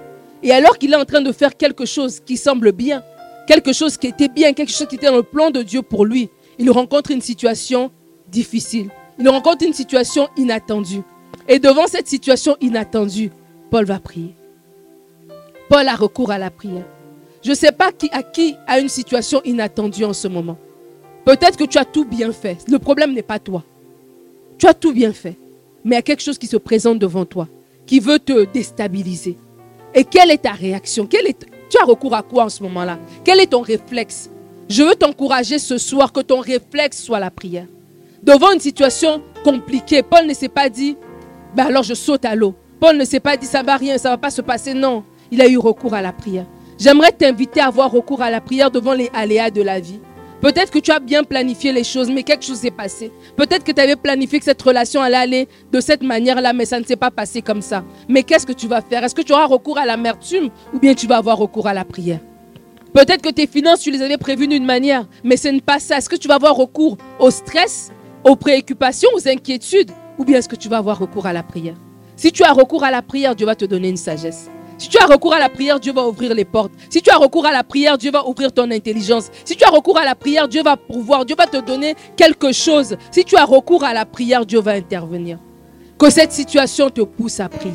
[0.41, 3.03] Et alors qu'il est en train de faire quelque chose qui semble bien,
[3.45, 6.05] quelque chose qui était bien, quelque chose qui était dans le plan de Dieu pour
[6.05, 7.91] lui, il rencontre une situation
[8.29, 8.89] difficile.
[9.17, 11.01] Il rencontre une situation inattendue.
[11.47, 13.31] Et devant cette situation inattendue,
[13.69, 14.35] Paul va prier.
[15.69, 16.85] Paul a recours à la prière.
[17.43, 20.57] Je ne sais pas qui, à qui a une situation inattendue en ce moment.
[21.23, 22.57] Peut-être que tu as tout bien fait.
[22.67, 23.63] Le problème n'est pas toi.
[24.57, 25.37] Tu as tout bien fait.
[25.83, 27.47] Mais il y a quelque chose qui se présente devant toi,
[27.85, 29.37] qui veut te déstabiliser.
[29.93, 31.07] Et quelle est ta réaction?
[31.07, 31.17] Tu
[31.79, 32.99] as recours à quoi en ce moment-là?
[33.23, 34.29] Quel est ton réflexe?
[34.67, 37.67] Je veux t'encourager ce soir que ton réflexe soit la prière.
[38.25, 40.97] Devant une situation compliquée, Paul ne s'est pas dit,
[41.55, 42.55] ben alors je saute à l'eau.
[42.79, 44.73] Paul ne s'est pas dit, ça va rien, ça va pas se passer.
[44.73, 46.47] Non, il a eu recours à la prière.
[46.79, 49.99] J'aimerais t'inviter à avoir recours à la prière devant les aléas de la vie.
[50.41, 53.11] Peut-être que tu as bien planifié les choses, mais quelque chose s'est passé.
[53.35, 56.79] Peut-être que tu avais planifié que cette relation allait aller de cette manière-là, mais ça
[56.79, 57.83] ne s'est pas passé comme ça.
[58.09, 59.03] Mais qu'est-ce que tu vas faire?
[59.03, 61.85] Est-ce que tu auras recours à l'amertume ou bien tu vas avoir recours à la
[61.85, 62.21] prière?
[62.91, 65.97] Peut-être que tes finances, tu les avais prévues d'une manière, mais ce n'est pas ça.
[65.97, 67.91] Est-ce que tu vas avoir recours au stress,
[68.25, 71.75] aux préoccupations, aux inquiétudes, ou bien est-ce que tu vas avoir recours à la prière?
[72.15, 74.49] Si tu as recours à la prière, Dieu va te donner une sagesse.
[74.77, 76.71] Si tu as recours à la prière, Dieu va ouvrir les portes.
[76.89, 79.29] Si tu as recours à la prière, Dieu va ouvrir ton intelligence.
[79.45, 82.51] Si tu as recours à la prière, Dieu va pouvoir, Dieu va te donner quelque
[82.51, 82.97] chose.
[83.11, 85.37] Si tu as recours à la prière, Dieu va intervenir.
[85.97, 87.73] Que cette situation te pousse à prier.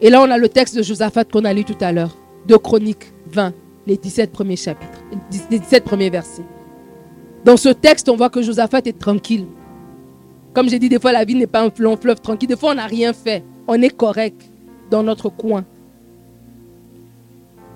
[0.00, 2.56] Et là, on a le texte de Josaphat qu'on a lu tout à l'heure, de
[2.56, 3.52] Chroniques 20,
[3.86, 5.02] les 17 premiers chapitres,
[5.50, 6.44] les 17 premiers versets.
[7.44, 9.46] Dans ce texte, on voit que Josaphat est tranquille.
[10.54, 12.48] Comme j'ai dit, des fois, la vie n'est pas un long fleuve tranquille.
[12.48, 14.50] Des fois, on n'a rien fait on est correct
[14.90, 15.64] dans notre coin.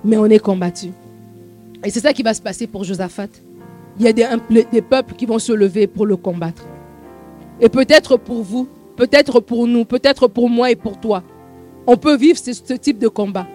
[0.04, 0.88] Mais on est combattu.
[1.84, 3.28] Et c'est ça qui va se passer pour Josaphat.
[3.98, 6.66] Il y a des, peuples qui vont se lever pour le combattre.
[7.60, 11.22] Et peut-être pour vous, peut-être pour nous, peut-être pour moi et pour toi.
[11.86, 13.46] On peut vivre ce, ce type de combat.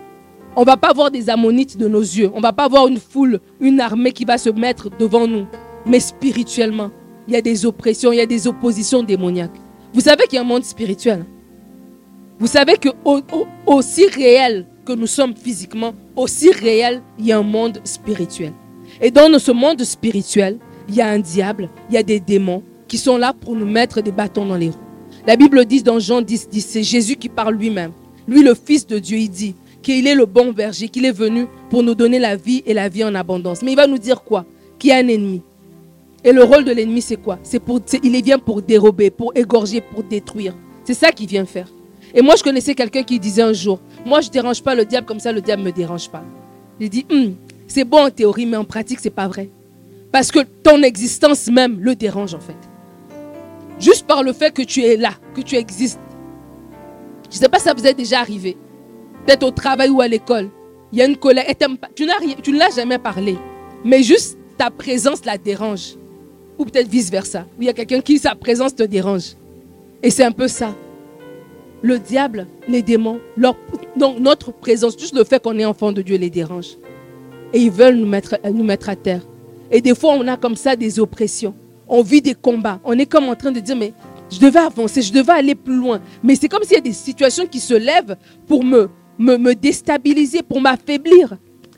[0.56, 2.32] On ne va pas voir des ammonites de nos yeux.
[2.34, 5.46] On ne va pas voir une foule, une armée qui va se mettre devant nous.
[5.86, 6.92] Mais spirituellement,
[7.28, 9.60] il y a des oppressions, il y a des oppositions démoniaques.
[9.94, 11.26] Vous savez qu'il y a un monde spirituel.
[12.40, 12.90] Vous savez que
[13.66, 18.54] aussi réel que nous sommes physiquement, aussi réel, il y a un monde spirituel.
[19.00, 20.58] Et dans ce monde spirituel,
[20.90, 23.66] il y a un diable, il y a des démons qui sont là pour nous
[23.66, 24.80] mettre des bâtons dans les roues.
[25.28, 27.92] La Bible dit dans Jean 10, 10 c'est Jésus qui parle lui-même.
[28.28, 31.46] Lui, le Fils de Dieu, il dit qu'il est le bon berger, qu'il est venu
[31.70, 33.62] pour nous donner la vie et la vie en abondance.
[33.62, 34.46] Mais il va nous dire quoi?
[34.80, 35.42] Qu'il y a un ennemi.
[36.24, 37.40] Et le rôle de l'ennemi, c'est quoi?
[37.44, 40.56] C'est pour, Il vient pour dérober, pour égorger, pour détruire.
[40.84, 41.68] C'est ça qu'il vient faire.
[42.14, 44.86] Et moi, je connaissais quelqu'un qui disait un jour, moi, je ne dérange pas le
[44.86, 46.24] diable comme ça, le diable ne me dérange pas.
[46.80, 47.36] Il dit, hum,
[47.68, 49.50] c'est bon en théorie, mais en pratique, ce n'est pas vrai.
[50.12, 52.58] Parce que ton existence même le dérange en fait.
[53.80, 56.00] Juste par le fait que tu es là, que tu existes.
[57.30, 58.58] Je ne sais pas si ça vous est déjà arrivé.
[59.26, 60.50] Peut-être au travail ou à l'école.
[60.92, 61.46] Il y a une colère.
[61.96, 62.06] tu,
[62.44, 63.38] tu ne l'as jamais parlé.
[63.86, 65.96] Mais juste ta présence la dérange.
[66.62, 67.48] Ou peut-être vice-versa.
[67.60, 69.36] il y a quelqu'un qui, sa présence te dérange.
[70.04, 70.76] Et c'est un peu ça
[71.82, 73.20] le diable, les démons,
[73.98, 76.78] donc notre présence, juste le fait qu'on est enfant de Dieu les dérange.
[77.52, 79.22] Et ils veulent nous mettre, nous mettre à terre.
[79.72, 81.56] Et des fois, on a comme ça des oppressions.
[81.88, 82.80] On vit des combats.
[82.84, 83.94] On est comme en train de dire, mais
[84.30, 86.00] je devais avancer, je devais aller plus loin.
[86.22, 89.56] Mais c'est comme s'il y a des situations qui se lèvent pour me, me, me
[89.56, 91.36] déstabiliser, pour m'affaiblir.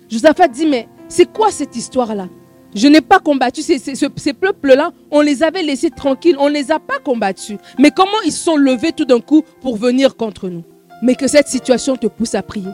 [0.09, 2.27] Josaphat dit, mais c'est quoi cette histoire-là?
[2.75, 4.91] Je n'ai pas combattu ces, peuples-là.
[5.11, 6.35] On les avait laissés tranquilles.
[6.39, 7.57] On ne les a pas combattus.
[7.77, 10.63] Mais comment ils sont levés tout d'un coup pour venir contre nous?
[11.01, 12.71] Mais que cette situation te pousse à prier.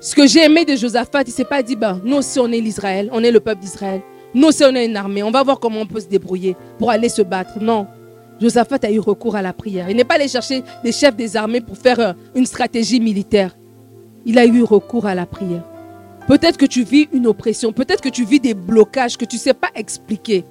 [0.00, 2.50] Ce que j'ai aimé de Josaphat, il ne s'est pas dit, bah, nous aussi on
[2.50, 4.00] est l'Israël, on est le peuple d'Israël.
[4.34, 5.22] Nous aussi on est une armée.
[5.22, 7.58] On va voir comment on peut se débrouiller pour aller se battre.
[7.60, 7.86] Non.
[8.40, 9.88] Josaphat a eu recours à la prière.
[9.90, 13.56] Il n'est pas allé chercher des chefs des armées pour faire euh, une stratégie militaire.
[14.24, 15.62] Il a eu recours à la prière.
[16.28, 19.40] Peut-être que tu vis une oppression, peut-être que tu vis des blocages que tu ne
[19.40, 20.44] sais pas expliquer.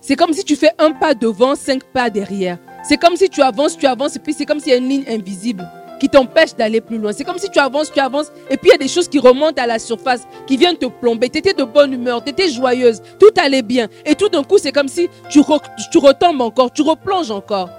[0.00, 2.58] C'est comme si tu fais un pas devant, cinq pas derrière.
[2.84, 4.88] C'est comme si tu avances, tu avances, et puis c'est comme s'il y a une
[4.88, 7.12] ligne invisible qui t'empêche d'aller plus loin.
[7.12, 9.18] C'est comme si tu avances, tu avances, et puis il y a des choses qui
[9.18, 11.28] remontent à la surface, qui viennent te plomber.
[11.28, 13.88] Tu étais de bonne humeur, tu étais joyeuse, tout allait bien.
[14.06, 15.40] Et tout d'un coup, c'est comme si tu,
[15.90, 17.70] tu retombes encore, tu replonges encore.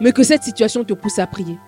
[0.00, 1.58] Mais que cette situation te pousse à prier.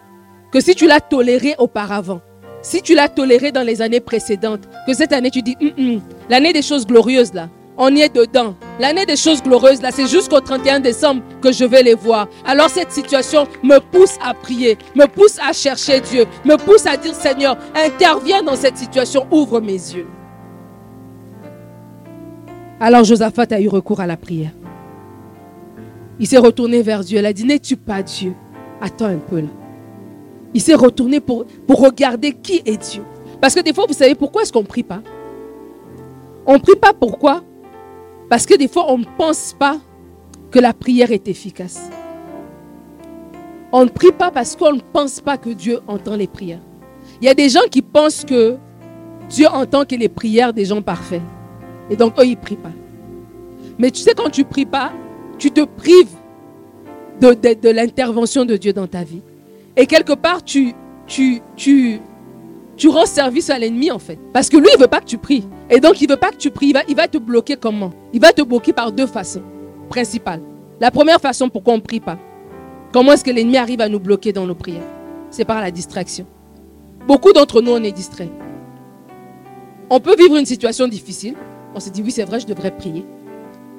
[0.52, 2.20] Que si tu l'as toléré auparavant,
[2.62, 6.00] si tu l'as toléré dans les années précédentes, que cette année tu dis, hum, hum,
[6.28, 7.48] l'année des choses glorieuses là,
[7.80, 8.56] On y est dedans.
[8.80, 12.26] L'année des choses glorieuses, là, c'est jusqu'au 31 décembre que je vais les voir.
[12.44, 16.96] Alors cette situation me pousse à prier, me pousse à chercher Dieu, me pousse à
[16.96, 20.08] dire Seigneur, interviens dans cette situation, ouvre mes yeux.
[22.80, 24.50] Alors Josaphat a eu recours à la prière.
[26.18, 27.20] Il s'est retourné vers Dieu.
[27.20, 28.34] Il a dit, n'es-tu pas Dieu?
[28.80, 29.48] Attends un peu là.
[30.54, 33.02] Il s'est retourné pour, regarder qui est Dieu.
[33.40, 35.02] Parce que des fois, vous savez pourquoi est-ce qu'on ne prie pas?
[36.46, 37.42] On ne prie pas pourquoi?
[38.28, 39.78] Parce que des fois, on ne pense pas
[40.50, 41.90] que la prière est efficace.
[43.70, 46.62] On ne prie pas parce qu'on ne pense pas que Dieu entend les prières.
[47.20, 48.56] Il y a des gens qui pensent que
[49.28, 51.22] Dieu entend que les prières des gens parfaits.
[51.90, 52.72] Et donc, eux, ils ne prient pas.
[53.78, 54.92] Mais tu sais, quand tu ne pries pas,
[55.38, 56.16] tu te prives
[57.20, 59.22] de, l'intervention de Dieu dans ta vie.
[59.78, 60.74] Et quelque part, tu,
[61.06, 62.00] tu, tu,
[62.76, 64.18] tu rends service à l'ennemi, en fait.
[64.32, 65.46] Parce que lui, il ne veut pas que tu pries.
[65.70, 66.66] Et donc, il veut pas que tu pries.
[66.66, 67.92] Il va, il va te bloquer comment?
[68.12, 69.42] Il va te bloquer par deux façons
[69.88, 70.42] principales.
[70.80, 72.18] La première façon, pourquoi on ne prie pas?
[72.92, 74.82] Comment est-ce que l'ennemi arrive à nous bloquer dans nos prières?
[75.30, 76.26] C'est par la distraction.
[77.06, 78.30] Beaucoup d'entre nous, on est distraits.
[79.90, 81.34] On peut vivre une situation difficile.
[81.74, 83.04] On se dit, oui, c'est vrai, je devrais prier.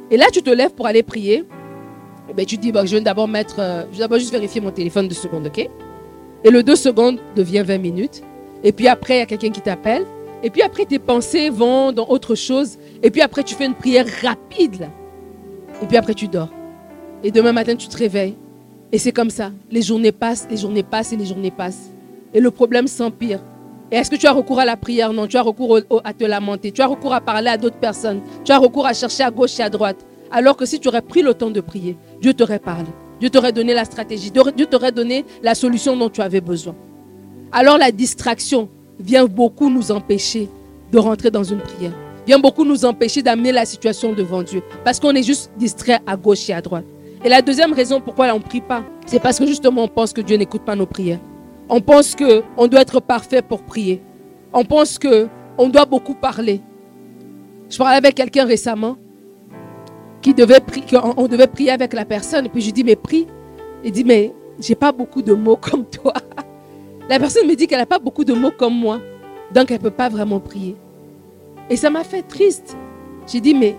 [0.10, 1.40] Et là, tu te lèves pour aller prier.
[1.40, 4.20] Et eh bien, tu te dis, bah, je vais d'abord mettre, euh, je vais d'abord
[4.20, 5.68] juste vérifier mon téléphone deux secondes, ok?
[6.43, 8.21] Et le deux secondes devient 20 minutes.
[8.63, 10.06] Et puis après, il y a quelqu'un qui t'appelle.
[10.41, 12.78] Et puis après, tes pensées vont dans autre chose.
[13.04, 14.89] Et puis après, tu fais une prière rapide.
[15.82, 16.49] Et puis après, tu dors.
[17.23, 18.36] Et demain matin, tu te réveilles.
[18.91, 19.52] Et c'est comme ça.
[19.69, 21.89] Les journées passent, les journées passent et les journées passent.
[22.34, 23.41] Et le problème s'empire.
[23.91, 25.12] Et est-ce que tu as recours à la prière?
[25.13, 26.71] Non, tu as recours à te lamenter.
[26.71, 28.21] Tu as recours à parler à d'autres personnes.
[28.45, 30.06] Tu as recours à chercher à gauche et à droite.
[30.32, 32.89] Alors que si tu aurais pris le temps de prier, Dieu t'aurait parlé.
[33.19, 34.32] Dieu t'aurait donné la stratégie.
[34.32, 36.75] Dieu t'aurait donné la solution dont tu avais besoin.
[37.51, 40.49] Alors la distraction vient beaucoup nous empêcher
[40.91, 41.91] de rentrer dans une prière.
[42.25, 44.62] Vient beaucoup nous empêcher d'amener la situation devant Dieu.
[44.84, 46.86] Parce qu'on est juste distrait à gauche et à droite.
[47.23, 50.13] Et la deuxième raison pourquoi on ne prie pas, c'est parce que justement on pense
[50.13, 51.19] que Dieu n'écoute pas nos prières.
[51.67, 54.01] On pense qu'on doit être parfait pour prier.
[54.53, 56.62] On pense qu'on doit beaucoup parler.
[57.69, 58.97] Je parlais avec quelqu'un récemment
[60.34, 60.60] devait
[61.17, 62.45] on devait prier avec la personne.
[62.45, 63.27] Et puis je dis, mais prie.
[63.84, 66.13] Il dit, mais j'ai pas beaucoup de mots comme toi.
[67.10, 68.99] La personne me dit qu'elle n'a pas beaucoup de mots comme moi.
[69.53, 70.75] Donc elle ne peut pas vraiment prier.
[71.69, 72.77] Et ça m'a fait triste.
[73.25, 73.75] J'ai dit, mais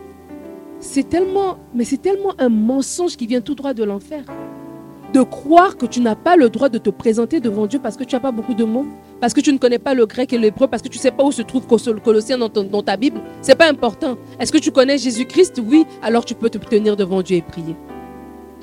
[0.79, 4.25] c'est tellement, mais c'est tellement un mensonge qui vient tout droit de l'enfer
[5.13, 8.05] de croire que tu n'as pas le droit de te présenter devant Dieu parce que
[8.05, 8.87] tu n'as pas beaucoup de mots,
[9.21, 11.11] parce que tu ne connais pas le grec et l'hébreu, parce que tu ne sais
[11.11, 11.67] pas où se trouve
[12.03, 13.21] Colossien dans, ta Bible.
[13.43, 14.17] Ce n'est pas important.
[14.39, 15.61] Est-ce que tu connais Jésus-Christ?
[15.67, 17.77] Oui, alors tu peux te tenir devant Dieu et prier.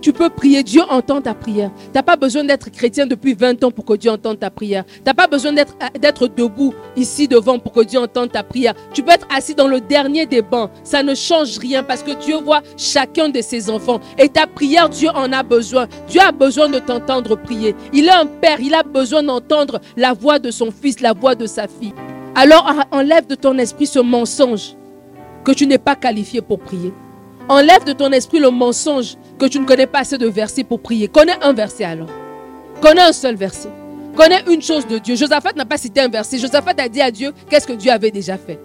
[0.02, 1.72] Tu peux prier, Dieu entend ta prière.
[1.76, 4.86] Tu n'as pas besoin d'être chrétien depuis 20 ans pour que Dieu entende ta prière.
[4.86, 8.74] Tu n'as pas besoin d'être debout ici devant pour que Dieu entende ta prière.
[8.94, 10.70] Tu peux être assis dans le dernier des bancs.
[10.84, 14.00] Ça ne change rien parce que Dieu voit chacun de ses enfants.
[14.18, 15.88] Et ta prière, Dieu en a besoin.
[16.08, 17.76] Dieu a besoin de t'entendre prier.
[17.94, 21.36] Il est un père, il a besoin d'entendre la voix de son fils, la voix
[21.36, 21.94] de sa fille.
[22.36, 24.76] Alors enlève de ton esprit ce mensonge
[25.44, 26.94] que tu n'es pas qualifié pour prier.
[27.50, 30.82] Enlève de ton esprit le mensonge que tu ne connais pas assez de versets pour
[30.82, 31.08] prier.
[31.08, 32.10] Connais un verset alors.
[32.82, 33.70] Connais un seul verset.
[34.16, 35.16] Connais une chose de Dieu.
[35.16, 36.40] Josaphat n'a pas cité un verset.
[36.40, 38.60] Josaphat a dit à Dieu qu'est-ce que Dieu avait déjà fait.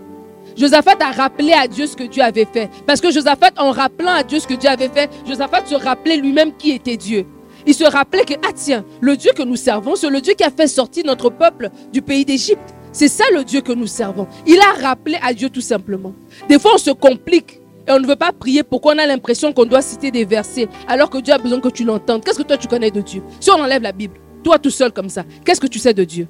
[0.57, 2.69] Josaphat a rappelé à Dieu ce que Dieu avait fait.
[2.85, 6.17] Parce que Josaphat, en rappelant à Dieu ce que Dieu avait fait, Josaphat se rappelait
[6.17, 7.27] lui-même qui était Dieu.
[7.67, 10.43] Il se rappelait que, ah tiens, le Dieu que nous servons, c'est le Dieu qui
[10.43, 12.75] a fait sortir notre peuple du pays d'Égypte.
[12.91, 14.27] C'est ça le Dieu que nous servons.
[14.47, 16.13] Il a rappelé à Dieu tout simplement.
[16.49, 19.53] Des fois, on se complique et on ne veut pas prier pourquoi on a l'impression
[19.53, 22.25] qu'on doit citer des versets alors que Dieu a besoin que tu l'entendes.
[22.25, 23.23] Qu'est-ce que toi tu connais de Dieu?
[23.41, 26.05] Si on enlève la Bible, toi tout seul comme ça, qu'est-ce que tu sais de
[26.05, 26.29] Dieu?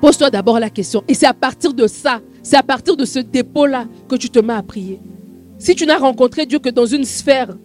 [0.00, 1.02] Pose-toi d'abord la question.
[1.08, 4.38] Et c'est à partir de ça, c'est à partir de ce dépôt-là que tu te
[4.38, 5.00] mets à prier.
[5.58, 7.56] Si tu n'as rencontré Dieu que dans une sphère,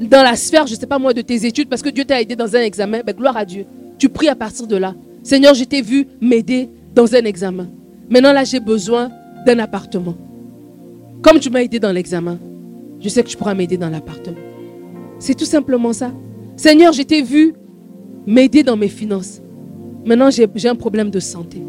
[0.00, 2.20] dans la sphère, je ne sais pas moi, de tes études, parce que Dieu t'a
[2.20, 3.66] aidé dans un examen, ben, gloire à Dieu.
[3.98, 4.94] Tu pries à partir de là.
[5.22, 7.68] Seigneur, je t'ai vu m'aider dans un examen.
[8.10, 9.10] Maintenant, là, j'ai besoin
[9.46, 10.14] d'un appartement.
[11.26, 12.38] Comme tu m'as aidé dans l'examen,
[13.00, 14.36] je sais que tu pourras m'aider dans l'appartement.
[15.18, 16.12] C'est tout simplement ça.
[16.56, 17.52] Seigneur, je t'ai vu
[18.28, 19.42] m'aider dans mes finances.
[20.04, 21.60] Maintenant, j'ai un problème de santé.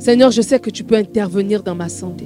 [0.00, 2.24] Seigneur, je sais que tu peux intervenir dans ma santé.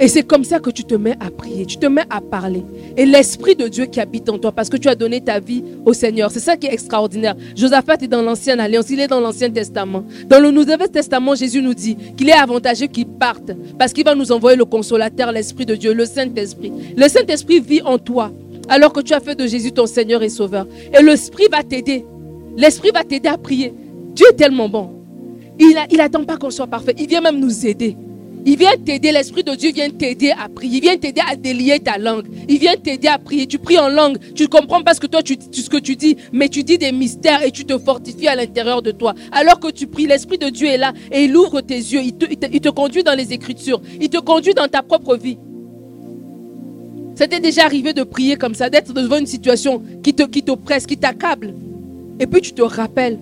[0.00, 2.64] Et c'est comme ça que tu te mets à prier, tu te mets à parler.
[2.96, 5.62] Et l'Esprit de Dieu qui habite en toi, parce que tu as donné ta vie
[5.84, 6.32] au Seigneur.
[6.32, 7.36] C'est ça qui est extraordinaire.
[7.54, 10.04] Josaphat est dans l'Ancienne Alliance, il est dans l'Ancien Testament.
[10.26, 14.16] Dans le Nouveau Testament, Jésus nous dit qu'il est avantageux qu'il parte, parce qu'il va
[14.16, 16.72] nous envoyer le consolateur, l'Esprit de Dieu, le Saint-Esprit.
[16.96, 18.32] Le Saint-Esprit vit en toi,
[18.68, 20.66] alors que tu as fait de Jésus ton Seigneur et Sauveur.
[20.92, 22.04] Et l'Esprit va t'aider.
[22.56, 23.72] L'Esprit va t'aider à prier.
[24.14, 24.90] Dieu est tellement bon.
[25.58, 26.94] Il n'attend pas qu'on soit parfait.
[26.98, 27.96] Il vient même nous aider.
[28.46, 30.76] Il vient t'aider, l'Esprit de Dieu vient t'aider à prier.
[30.76, 32.26] Il vient t'aider à délier ta langue.
[32.46, 33.46] Il vient t'aider à prier.
[33.46, 34.18] Tu pries en langue.
[34.34, 36.76] Tu ne comprends pas ce que toi, tu, ce que tu dis, mais tu dis
[36.76, 39.14] des mystères et tu te fortifies à l'intérieur de toi.
[39.32, 42.00] Alors que tu pries, l'Esprit de Dieu est là et il ouvre tes yeux.
[42.02, 43.80] Il te, conduit dans les Écritures.
[43.98, 45.38] Il te conduit dans ta propre vie.
[47.14, 50.86] C'était déjà arrivé de prier comme ça, d'être devant une situation qui te, qui t'oppresse,
[50.86, 51.54] qui t'accable.
[52.20, 53.18] Et puis tu te rappelles,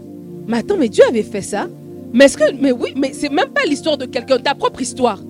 [0.48, 1.68] mais attends, mais Dieu avait fait ça.
[2.12, 5.20] Mais est-ce que, mais oui, mais c'est même pas l'histoire de quelqu'un, ta propre histoire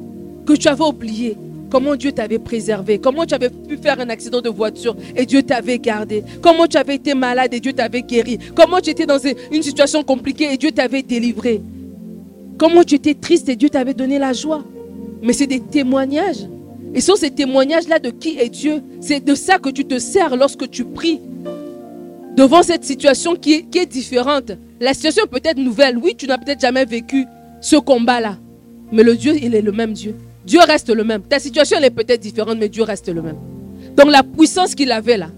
[0.46, 1.36] que tu avais oublié.
[1.70, 5.42] Comment Dieu t'avait préservé, comment tu avais pu faire un accident de voiture et Dieu
[5.42, 9.18] t'avait gardé, comment tu avais été malade et Dieu t'avait guéri, comment tu étais dans
[9.50, 11.62] une situation compliquée et Dieu t'avait délivré,
[12.58, 14.62] comment tu étais triste et Dieu t'avait donné la joie.
[15.22, 16.46] Mais c'est des témoignages.
[16.94, 20.36] Et sur ces témoignages-là de qui est Dieu, c'est de ça que tu te sers
[20.36, 21.20] lorsque tu pries
[22.36, 24.52] devant cette situation qui est, différente.
[24.80, 25.98] La situation peut être nouvelle.
[25.98, 27.26] Oui, tu n'as peut-être jamais vécu
[27.60, 28.38] ce combat-là.
[28.90, 30.14] Mais le Dieu, il est le même Dieu.
[30.44, 31.22] Dieu reste le même.
[31.22, 33.36] Ta situation, est peut-être différente, mais Dieu reste le même.
[33.96, 35.28] Donc la puissance qu'il avait là,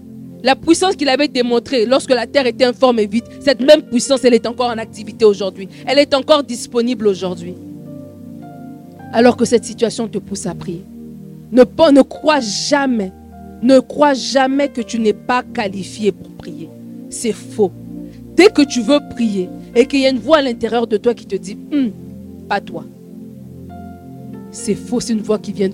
[0.43, 4.23] la puissance qu'il avait démontrée lorsque la terre était informe et vide, cette même puissance,
[4.23, 5.67] elle est encore en activité aujourd'hui.
[5.85, 7.55] Elle est encore disponible aujourd'hui.
[9.11, 10.83] Alors que cette situation te pousse à prier.
[11.51, 13.11] Ne, ne crois jamais,
[13.61, 16.69] ne crois jamais que tu n'es pas qualifié pour prier.
[17.15, 17.71] C'est faux.
[18.35, 21.13] Dès que tu veux prier et qu'il y a une voix à l'intérieur de toi
[21.13, 21.91] qui te dit, hum,
[22.49, 22.83] pas toi.
[24.51, 25.69] C'est faux, c'est une voix qui vient,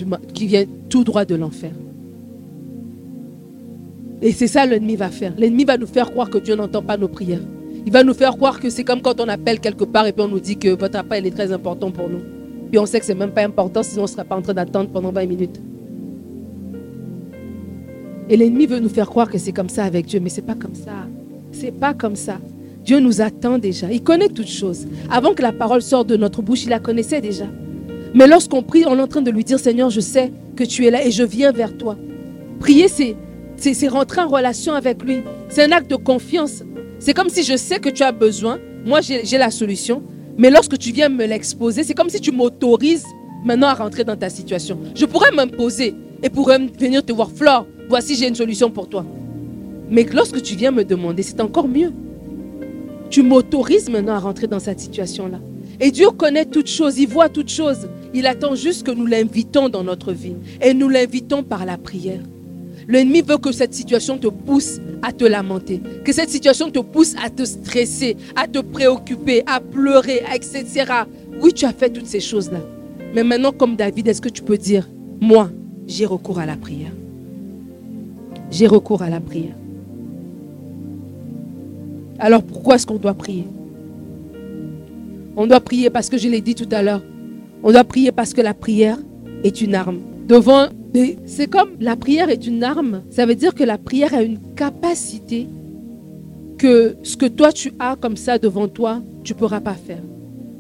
[0.88, 1.72] tout droit de l'enfer.
[4.22, 5.34] Et c'est ça l'ennemi va faire.
[5.36, 7.42] L'ennemi va nous faire croire que Dieu n'entend pas nos prières.
[7.88, 10.22] Il va nous faire croire que c'est comme quand on appelle quelque part et puis
[10.22, 12.22] on nous dit que votre appel est très important pour nous.
[12.70, 14.54] Puis on sait que c'est même pas important, sinon on ne sera pas en train
[14.54, 15.60] d'attendre pendant 20 minutes.
[18.30, 20.54] Et l'ennemi veut nous faire croire que c'est comme ça avec Dieu, mais c'est pas
[20.54, 21.08] comme ça.
[21.62, 22.40] C'est pas comme ça.
[22.84, 23.92] Dieu nous attend déjà.
[23.92, 24.88] Il connaît toutes choses.
[25.12, 27.46] Avant que la parole sorte de notre bouche, il la connaissait déjà.
[28.16, 30.88] Mais lorsqu'on prie, on est en train de lui dire, Seigneur, je sais que tu
[30.88, 31.98] es là et je viens vers toi.
[32.60, 33.16] Prier, c'est,
[33.58, 35.22] c'est, rentrer en relation avec lui.
[35.50, 36.64] C'est un acte de confiance.
[36.98, 38.58] C'est comme si je sais que tu as besoin.
[38.84, 40.02] Moi, j'ai, j'ai la solution.
[40.40, 43.06] Mais lorsque tu viens me l'exposer, c'est comme si tu m'autorises
[43.46, 44.80] maintenant à rentrer dans ta situation.
[44.96, 45.94] Je pourrais m'imposer
[46.24, 49.06] et pourrais venir te voir, Flore, voici j'ai une solution pour toi.
[49.92, 51.92] Mais lorsque tu viens me demander, c'est encore mieux.
[53.10, 55.40] Tu m'autorises maintenant à rentrer dans cette situation-là.
[55.82, 57.90] Et Dieu connaît toutes choses, il voit toutes choses.
[58.14, 60.36] Il attend juste que nous l'invitons dans notre vie.
[60.62, 62.22] Et nous l'invitons par la prière.
[62.88, 67.16] L'ennemi veut que cette situation te pousse à te lamenter, que cette situation te pousse
[67.24, 70.86] à te stresser, à te préoccuper, à pleurer, etc.
[71.42, 72.60] Oui, tu as fait toutes ces choses-là.
[73.14, 74.88] Mais maintenant, comme David, est-ce que tu peux dire,
[75.20, 75.50] moi,
[75.88, 76.92] j'ai recours à la prière
[78.50, 79.56] J'ai recours à la prière.
[82.22, 83.48] Alors pourquoi est-ce qu'on doit prier?
[85.36, 87.02] On doit prier parce que je l'ai dit tout à l'heure.
[87.64, 89.00] On doit prier parce que la prière
[89.44, 90.00] est une arme.
[90.28, 90.68] Devant,
[91.26, 93.02] c'est comme la prière est une arme.
[93.10, 95.48] Ça veut dire que la prière a une capacité
[96.60, 100.04] que ce que toi tu as comme ça devant toi, tu ne pourras pas faire.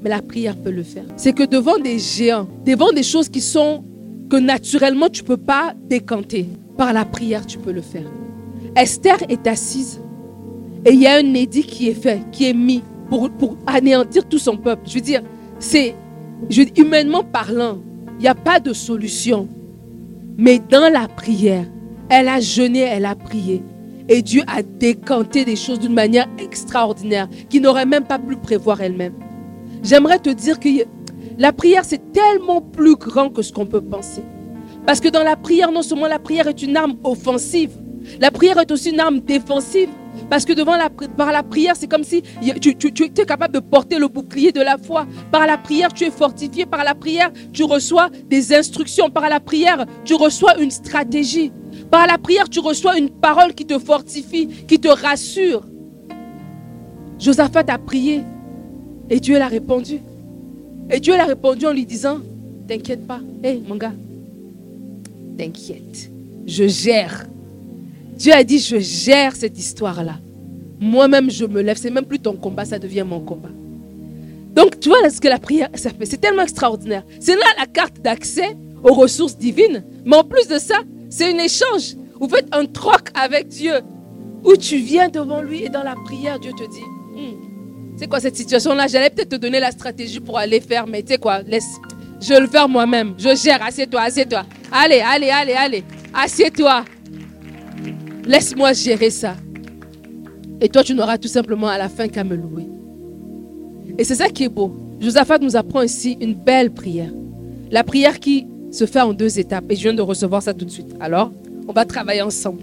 [0.02, 1.06] Mais la prière peut le faire.
[1.16, 3.84] C'est que devant des géants, devant des choses qui sont
[4.32, 8.10] que naturellement tu ne peux pas décanter, par la prière tu peux le faire.
[8.76, 10.00] Esther est assise
[10.86, 13.30] et il y a un édit qui est fait, qui est mis pour,
[13.68, 14.84] anéantir tout son peuple.
[14.88, 15.22] Je veux dire,
[15.60, 15.96] c'est,
[16.78, 17.78] humainement parlant,
[18.18, 19.48] il n'y a pas de solution.
[20.38, 21.66] Mais dans la prière,
[22.10, 23.62] elle a jeûné, elle a prié.
[24.10, 28.82] Et Dieu a décanté des choses d'une manière extraordinaire qui n'aurait même pas pu prévoir
[28.82, 29.14] elle-même.
[29.84, 30.70] J'aimerais te dire que
[31.38, 34.22] la prière, c'est tellement plus grand que ce qu'on peut penser.
[34.86, 37.72] Parce que dans la prière, non seulement la prière est une arme offensive,
[38.20, 39.90] la prière est aussi une arme défensive.
[40.30, 42.22] Parce que devant la, par la prière, c'est comme si
[42.60, 45.06] tu, tu, es capable de porter le bouclier de la foi.
[45.32, 46.66] Par la prière, tu es fortifié.
[46.66, 49.10] Par la prière, tu reçois des instructions.
[49.10, 51.52] Par la prière, tu reçois une stratégie.
[51.90, 55.64] Par la prière, tu reçois une parole qui te fortifie, qui te rassure.
[57.20, 58.22] Josaphat a prié
[59.10, 60.00] et Dieu l'a répondu.
[60.90, 62.20] Et Dieu l'a répondu en lui disant,
[62.68, 63.94] t'inquiète pas, hé mon gars,
[65.38, 66.10] t'inquiète,
[66.48, 67.28] je gère.
[68.22, 70.20] Dieu a dit, je gère cette histoire-là.
[70.80, 71.76] Moi-même, je me lève.
[71.78, 73.50] C'est même plus ton combat, ça devient mon combat.
[74.54, 76.06] Donc, tu vois ce que la prière, ça fait.
[76.06, 77.04] C'est tellement extraordinaire.
[77.20, 79.84] C'est là la carte d'accès aux ressources divines.
[80.06, 81.96] Mais en plus de ça, c'est un échange.
[82.20, 83.80] Vous faites un troc avec Dieu.
[84.44, 88.20] Où tu viens devant lui et dans la prière, Dieu te dit, hmm, c'est quoi
[88.20, 88.86] cette situation-là?
[88.86, 92.48] J'allais peut-être te donner la stratégie pour aller faire, mais tu sais quoi, je le
[92.48, 93.16] faire moi-même.
[93.18, 94.44] Je gère, assieds-toi, assieds-toi.
[94.72, 96.86] Allez, allez, allez, allez, assieds-toi.
[98.32, 99.36] Laisse-moi gérer ça.
[100.62, 102.66] Et toi, tu n'auras tout simplement à la fin qu'à me louer.
[103.98, 104.74] Et c'est ça qui est beau.
[105.02, 107.12] Josaphat nous apprend ici une belle prière.
[107.72, 109.66] La prière qui se fait en deux étapes.
[109.70, 110.96] Et je viens de recevoir ça tout de suite.
[111.02, 111.34] Alors,
[111.68, 112.62] on va travailler ensemble.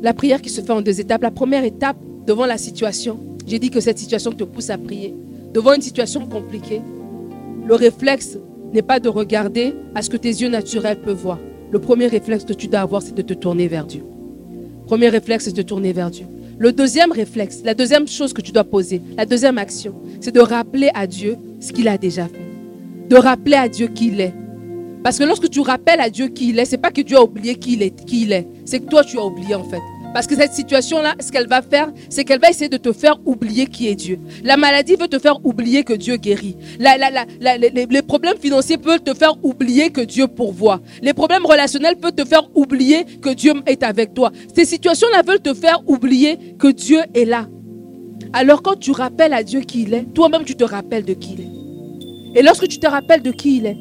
[0.00, 1.20] La prière qui se fait en deux étapes.
[1.20, 3.20] La première étape, devant la situation.
[3.46, 5.14] J'ai dit que cette situation te pousse à prier.
[5.52, 6.80] Devant une situation compliquée,
[7.68, 8.38] le réflexe
[8.72, 11.38] n'est pas de regarder à ce que tes yeux naturels peuvent voir.
[11.70, 14.02] Le premier réflexe que tu dois avoir, c'est de te tourner vers Dieu.
[14.86, 16.26] Premier réflexe, c'est de tourner vers Dieu.
[16.58, 20.40] Le deuxième réflexe, la deuxième chose que tu dois poser, la deuxième action, c'est de
[20.40, 23.08] rappeler à Dieu ce qu'il a déjà fait.
[23.08, 24.34] De rappeler à Dieu qui il est.
[25.02, 27.22] Parce que lorsque tu rappelles à Dieu qui il est, c'est pas que Dieu a
[27.22, 27.76] oublié qui
[28.06, 28.46] qui il est.
[28.64, 29.80] C'est que toi tu as oublié en fait.
[30.12, 33.16] Parce que cette situation-là, ce qu'elle va faire, c'est qu'elle va essayer de te faire
[33.24, 34.18] oublier qui est Dieu.
[34.44, 36.56] La maladie veut te faire oublier que Dieu guérit.
[36.78, 40.80] les, problèmes financiers peuvent te faire oublier que Dieu pourvoit.
[41.02, 44.30] Les problèmes relationnels peuvent te faire oublier que Dieu est avec toi.
[44.54, 47.48] Ces situations-là veulent te faire oublier que Dieu est là.
[48.32, 51.34] Alors quand tu rappelles à Dieu qui il est, toi-même tu te rappelles de qui
[51.34, 52.38] il est.
[52.38, 53.76] Et lorsque tu te rappelles de qui il est,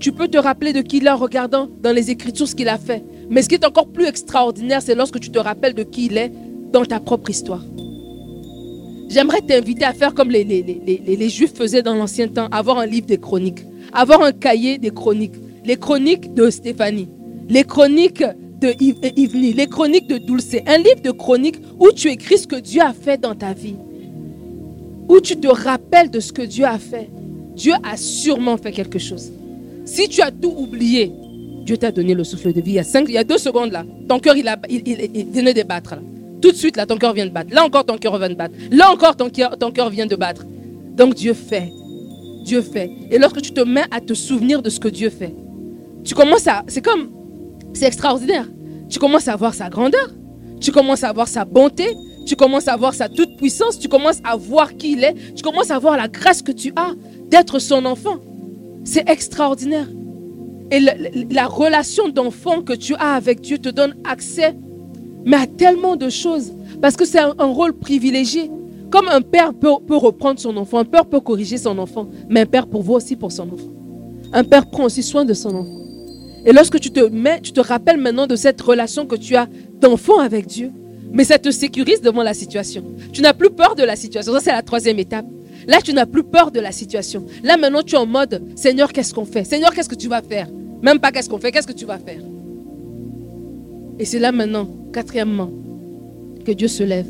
[0.00, 2.68] tu peux te rappeler de qui il est en regardant dans les Écritures ce qu'il
[2.68, 3.04] a fait.
[3.32, 6.18] Mais ce qui est encore plus extraordinaire, c'est lorsque tu te rappelles de qui il
[6.18, 6.30] est
[6.70, 7.64] dans ta propre histoire.
[9.08, 13.06] J'aimerais t'inviter à faire comme les, les, Juifs faisaient dans l'ancien temps, avoir un livre
[13.06, 13.64] des chroniques,
[13.94, 15.32] avoir un cahier des chroniques,
[15.64, 17.08] les chroniques de Stéphanie,
[17.48, 18.22] les chroniques
[18.60, 18.74] de
[19.18, 22.82] Yvni, les chroniques de Dulce, un livre de chroniques où tu écris ce que Dieu
[22.82, 23.76] a fait dans ta vie,
[25.08, 27.08] où tu te rappelles de ce que Dieu a fait.
[27.56, 29.32] Dieu a sûrement fait quelque chose.
[29.86, 31.12] Si tu as tout oublié,
[31.64, 32.78] Dieu t'a donné le souffle de vie.
[32.78, 33.84] Il y a, deux secondes là.
[34.08, 35.94] Ton cœur, il, de battre.
[36.40, 37.54] Tout de suite là, ton cœur vient de battre.
[37.54, 38.54] Là encore, ton cœur vient de battre.
[38.70, 40.44] Là encore, ton cœur, ton cœur vient de battre.
[40.96, 41.70] Donc Dieu fait.
[42.44, 42.90] Dieu fait.
[43.10, 45.34] Et lorsque tu te mets à te souvenir de ce que Dieu fait,
[46.04, 46.64] tu commences à.
[46.66, 47.10] C'est comme.
[47.74, 48.46] C'est extraordinaire.
[48.90, 50.10] Tu commences à voir sa grandeur.
[50.60, 51.94] Tu commences à voir sa bonté.
[52.26, 53.78] Tu commences à voir sa toute puissance.
[53.78, 55.14] Tu commences à voir qui il est.
[55.34, 56.92] Tu commences à voir la grâce que tu as
[57.30, 58.16] d'être son enfant.
[58.84, 59.86] C'est extraordinaire.
[60.72, 64.56] Et la, relation d'enfant que tu as avec Dieu te donne accès,
[65.26, 66.54] mais à tellement de choses.
[66.80, 68.50] Parce que c'est un, rôle privilégié.
[68.90, 72.46] Comme un père peut, reprendre son enfant, un père peut corriger son enfant, mais un
[72.46, 73.70] père pourvoit aussi pour son enfant.
[74.32, 75.78] Un père prend aussi soin de son enfant.
[76.46, 79.48] Et lorsque tu te mets, tu te rappelles maintenant de cette relation que tu as
[79.78, 80.72] d'enfant avec Dieu,
[81.12, 82.82] mais ça te sécurise devant la situation.
[83.12, 84.32] Tu n'as plus peur de la situation.
[84.32, 85.26] Ça, c'est la troisième étape.
[85.68, 87.26] Là, tu n'as plus peur de la situation.
[87.42, 89.44] Là, maintenant, tu es en mode, Seigneur, qu'est-ce qu'on fait?
[89.44, 90.48] Seigneur, qu'est-ce que tu vas faire?
[90.82, 92.20] Même pas qu'est-ce qu'on fait, qu'est-ce que tu vas faire?
[93.98, 95.50] Et c'est là maintenant, quatrièmement,
[96.44, 97.06] que Dieu se lève.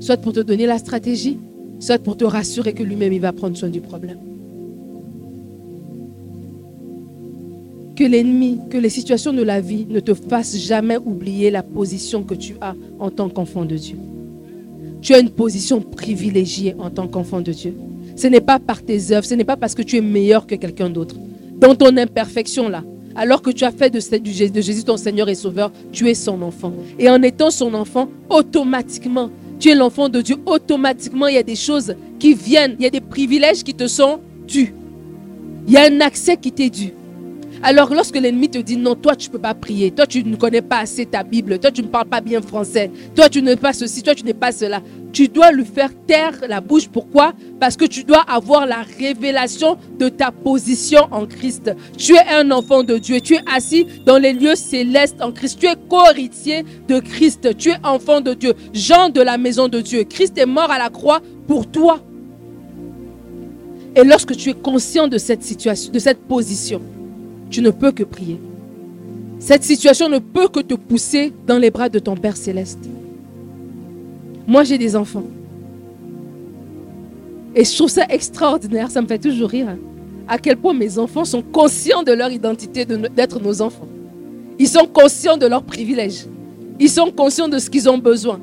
[0.00, 1.38] Soit pour te donner la stratégie,
[1.80, 4.18] soit pour te rassurer que lui-même, il va prendre soin du problème.
[7.96, 12.22] Que l'ennemi, que les situations de la vie ne te fassent jamais oublier la position
[12.22, 13.96] que tu as en tant qu'enfant de Dieu.
[15.00, 17.74] Tu as une position privilégiée en tant qu'enfant de Dieu.
[18.16, 20.56] Ce n'est pas par tes œuvres, ce n'est pas parce que tu es meilleur que
[20.56, 21.16] quelqu'un d'autre
[21.64, 22.84] dans ton imperfection là,
[23.16, 24.00] alors que tu as fait de,
[24.60, 26.74] Jésus ton Seigneur et Sauveur, tu es son enfant.
[26.98, 30.36] Et en étant son enfant, automatiquement, tu es l'enfant de Dieu.
[30.44, 33.86] Automatiquement, il y a des choses qui viennent, il y a des privilèges qui te
[33.86, 34.74] sont dus.
[35.66, 36.92] Il y a un accès qui t'est dû.
[37.66, 40.36] Alors lorsque l'ennemi te dit non, toi tu ne peux pas prier, toi tu ne
[40.36, 43.56] connais pas assez ta Bible, toi tu ne parles pas bien français, toi tu n'es
[43.56, 44.82] pas ceci, toi tu n'es pas cela,
[45.14, 46.88] tu dois lui faire taire la bouche.
[46.88, 47.32] Pourquoi?
[47.58, 51.74] Parce que tu dois avoir la révélation de ta position en Christ.
[51.96, 55.58] Tu es un enfant de Dieu, tu es assis dans les lieux célestes en Christ,
[55.58, 59.80] tu es co-héritier de Christ, tu es enfant de Dieu, Jean de la maison de
[59.80, 60.04] Dieu.
[60.04, 62.00] Christ est mort à la croix pour toi.
[63.96, 66.82] Et lorsque tu es conscient de cette situation, de cette position,
[67.50, 68.40] tu ne peux que prier.
[69.38, 72.78] Cette situation ne peut que te pousser dans les bras de ton Père céleste.
[74.46, 75.24] Moi, j'ai des enfants.
[77.54, 79.78] Et je trouve ça extraordinaire, ça me fait toujours rire, hein.
[80.26, 83.88] à quel point mes enfants sont conscients de leur identité d'être nos enfants.
[84.58, 86.26] Ils sont conscients de leurs privilèges.
[86.80, 88.40] Ils sont conscients de ce qu'ils ont besoin.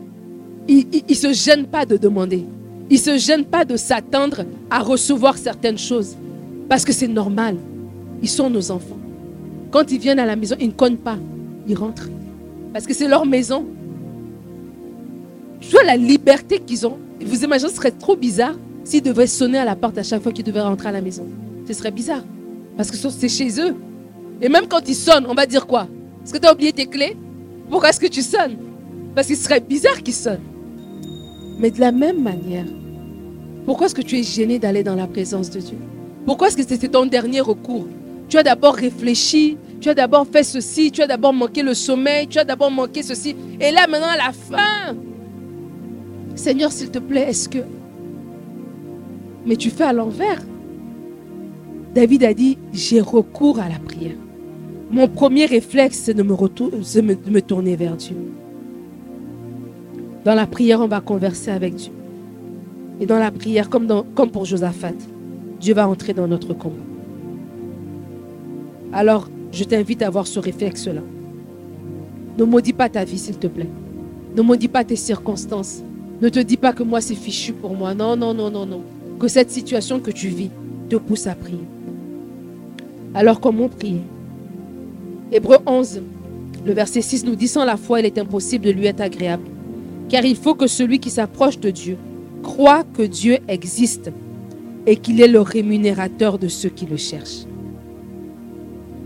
[0.68, 2.45] Ils ne se gênent pas de demander.
[2.89, 6.16] Ils ne se gênent pas de s'attendre à recevoir certaines choses.
[6.70, 7.58] Parce que c'est normal.
[8.22, 8.97] Ils sont nos enfants.
[9.72, 11.17] Quand ils viennent à la maison, ils ne cognent pas.
[11.67, 12.09] Ils rentrent.
[12.74, 13.65] Parce que c'est leur maison.
[15.59, 16.97] Je vois la liberté qu'ils ont.
[17.24, 20.32] Vous imaginez, ce serait trop bizarre s'ils devaient sonner à la porte à chaque fois
[20.32, 21.26] qu'ils devaient rentrer à la maison.
[21.67, 22.24] Ce serait bizarre.
[22.78, 23.76] Parce que c'est chez eux.
[24.41, 25.88] Et même quand ils sonnent, on va dire quoi?
[26.24, 27.15] Est-ce que tu as oublié tes clés?
[27.69, 28.57] Pourquoi est-ce que tu sonnes?
[29.13, 30.41] Parce qu'il serait bizarre qu'ils sonnent.
[31.59, 32.65] Mais de la même manière,
[33.65, 35.78] pourquoi est-ce que tu es gêné d'aller dans la présence de Dieu?
[36.26, 37.88] Pourquoi est-ce que c'était ton dernier recours?
[38.32, 42.27] Tu as d'abord réfléchi, tu as d'abord fait ceci, tu as d'abord manqué le sommeil,
[42.27, 43.36] tu as d'abord manqué ceci.
[43.59, 44.95] Et là, maintenant, à la fin,
[46.34, 47.57] Seigneur, s'il te plaît, est-ce que...
[49.45, 50.41] Mais tu fais à l'envers?
[51.93, 54.15] David a dit, j'ai recours à la prière.
[54.91, 58.15] Mon premier réflexe, c'est de me, tourner vers Dieu.
[60.23, 61.91] Dans la prière, on va converser avec Dieu.
[63.01, 64.93] Et dans la prière, comme pour Josaphat,
[65.59, 66.91] Dieu va entrer dans notre combat.
[68.94, 71.02] Alors, je t'invite à avoir ce réflexe-là.
[72.38, 73.70] Ne maudis pas ta vie, s'il te plaît.
[74.36, 75.82] Ne maudis pas tes circonstances.
[76.22, 77.94] Ne te dis pas que moi, c'est fichu pour moi.
[77.94, 78.82] Non, non, non, non, non.
[79.20, 80.50] Que cette situation que tu vis
[80.89, 81.64] te pousse à prier.
[83.14, 84.02] Alors, comment prier
[85.32, 86.02] Hébreu 11,
[86.66, 89.44] le verset 6 nous dit Sans la foi, il est impossible de lui être agréable.
[90.10, 91.98] Car il faut que celui qui s'approche de Dieu
[92.44, 94.12] croit que Dieu existe
[94.86, 97.46] et qu'il est le rémunérateur de ceux qui le cherchent.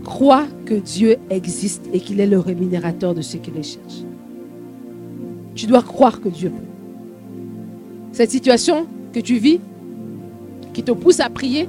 [0.06, 4.04] Crois que Dieu existe et qu'il est le rémunérateur de ceux qui le cherchent.
[5.56, 6.64] Tu dois croire que Dieu peut.
[8.12, 9.58] Cette situation que tu vis,
[10.72, 11.68] qui te pousse à prier,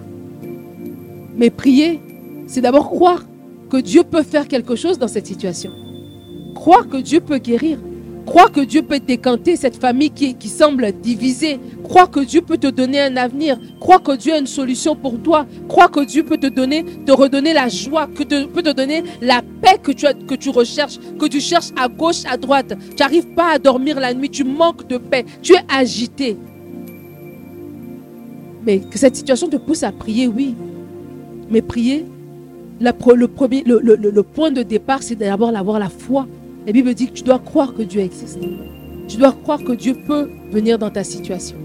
[1.35, 1.99] mais prier,
[2.45, 3.25] c'est d'abord croire
[3.71, 5.71] que Dieu peut faire quelque chose dans cette situation.
[6.53, 7.79] Croire que Dieu peut guérir.
[8.27, 11.61] Crois que Dieu peut décanter cette famille qui, semble divisée.
[11.81, 13.57] Crois que Dieu peut te donner un avenir.
[13.79, 15.45] Crois que Dieu a une solution pour toi.
[15.69, 19.01] Crois que Dieu peut te donner, te redonner la joie, que te, peut te donner
[19.21, 22.73] la paix que tu, que tu recherches, que tu cherches à gauche, à droite.
[22.89, 24.29] Tu n'arrives pas à dormir la nuit.
[24.29, 25.25] Tu manques de paix.
[25.41, 26.35] Tu es agité.
[28.65, 30.53] Mais que cette situation te pousse à prier, oui.
[31.49, 32.05] Mais prier,
[32.81, 36.27] le, le, point de départ, c'est d'abord avoir la foi
[36.67, 38.39] la Bible dit que tu dois croire que Dieu existe.
[39.07, 41.55] Tu dois croire que Dieu peut venir dans ta situation.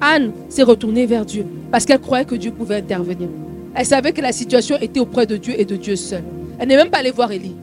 [0.00, 3.28] Anne s'est retournée vers Dieu parce qu'elle croyait que Dieu pouvait intervenir.
[3.74, 6.22] Elle savait que la situation était auprès de Dieu et de Dieu seul.
[6.58, 7.54] Elle n'est même pas allée voir Élie.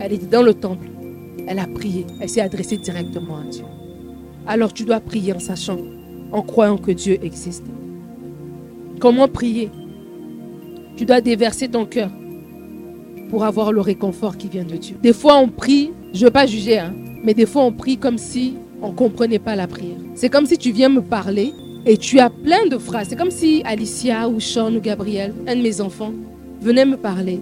[0.00, 0.86] Elle était dans le temple.
[1.46, 2.04] Elle a prié.
[2.20, 3.64] Elle s'est adressée directement à Dieu.
[4.46, 5.78] Alors tu dois prier en sachant,
[6.30, 7.64] en croyant que Dieu existe.
[9.00, 9.70] Comment prier?
[10.98, 12.10] Tu dois déverser ton cœur
[13.28, 14.96] pour avoir le réconfort qui vient de Dieu.
[15.02, 17.96] Des fois, on prie, je ne veux pas juger, hein, mais des fois, on prie
[17.96, 19.96] comme si on ne comprenait pas la prière.
[20.14, 21.52] C'est comme si tu viens me parler
[21.86, 23.08] et tu as plein de phrases.
[23.08, 26.12] C'est comme si Alicia ou Sean ou Gabriel, un de mes enfants,
[26.60, 27.40] venait me parler.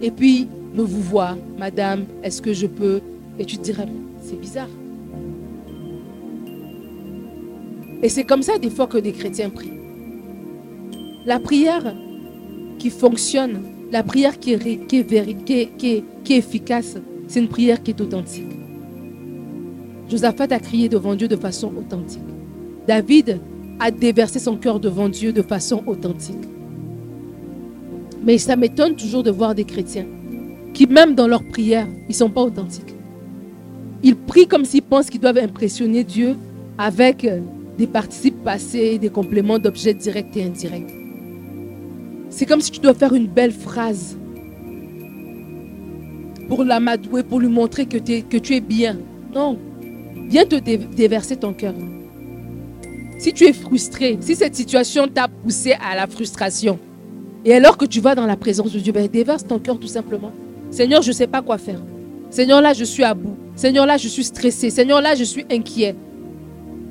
[0.00, 3.00] Et puis, me vous voir, madame, est-ce que je peux?
[3.38, 3.88] Et tu te dirais,
[4.22, 4.68] c'est bizarre.
[8.02, 9.78] Et c'est comme ça des fois que des chrétiens prient.
[11.24, 11.94] La prière
[12.78, 13.62] qui fonctionne,
[13.92, 16.96] la prière qui est, efficace,
[17.28, 18.50] c'est une prière qui est authentique.
[20.08, 22.22] Josaphat a crié devant Dieu de façon authentique.
[22.88, 23.38] David
[23.78, 26.48] a déversé son cœur devant Dieu de façon authentique.
[28.24, 30.06] Mais ça m'étonne toujours de voir des chrétiens
[30.72, 32.94] qui, même dans leur prière, ils ne sont pas authentiques.
[34.02, 36.36] Ils prient comme s'ils pensent qu'ils doivent impressionner Dieu
[36.78, 37.28] avec
[37.76, 41.01] des participes passés, des compléments d'objets directs et indirects.
[42.32, 44.16] C'est comme si tu dois faire une belle phrase
[46.48, 48.98] pour l'amadouer, pour lui montrer que, tu es bien.
[49.34, 49.58] Non.
[50.28, 51.74] Viens te déverser ton cœur.
[53.18, 56.78] Si tu es frustré, si cette situation t'a poussé à la frustration,
[57.44, 59.86] et alors que tu vas dans la présence de Dieu, ben déverse ton cœur tout
[59.86, 60.32] simplement.
[60.70, 61.82] Seigneur, je ne sais pas quoi faire.
[62.30, 63.36] Seigneur, là, je suis à bout.
[63.56, 64.70] Seigneur, là, je suis stressé.
[64.70, 65.94] Seigneur, là, je suis inquiet.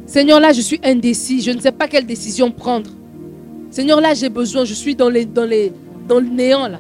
[0.05, 1.41] Seigneur, là, je suis indécis.
[1.41, 2.91] Je ne sais pas quelle décision prendre.
[3.72, 5.49] Seigneur, là, j'ai besoin, je suis dans, dans,
[6.07, 6.80] dans le néant, là.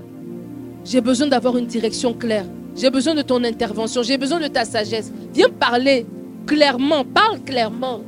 [0.83, 2.45] J'ai besoin d'avoir une direction claire.
[2.75, 4.03] J'ai besoin de ton intervention.
[4.03, 5.11] J'ai besoin de ta sagesse.
[5.33, 6.05] Viens parler
[6.45, 7.03] clairement.
[7.05, 8.01] Parle clairement.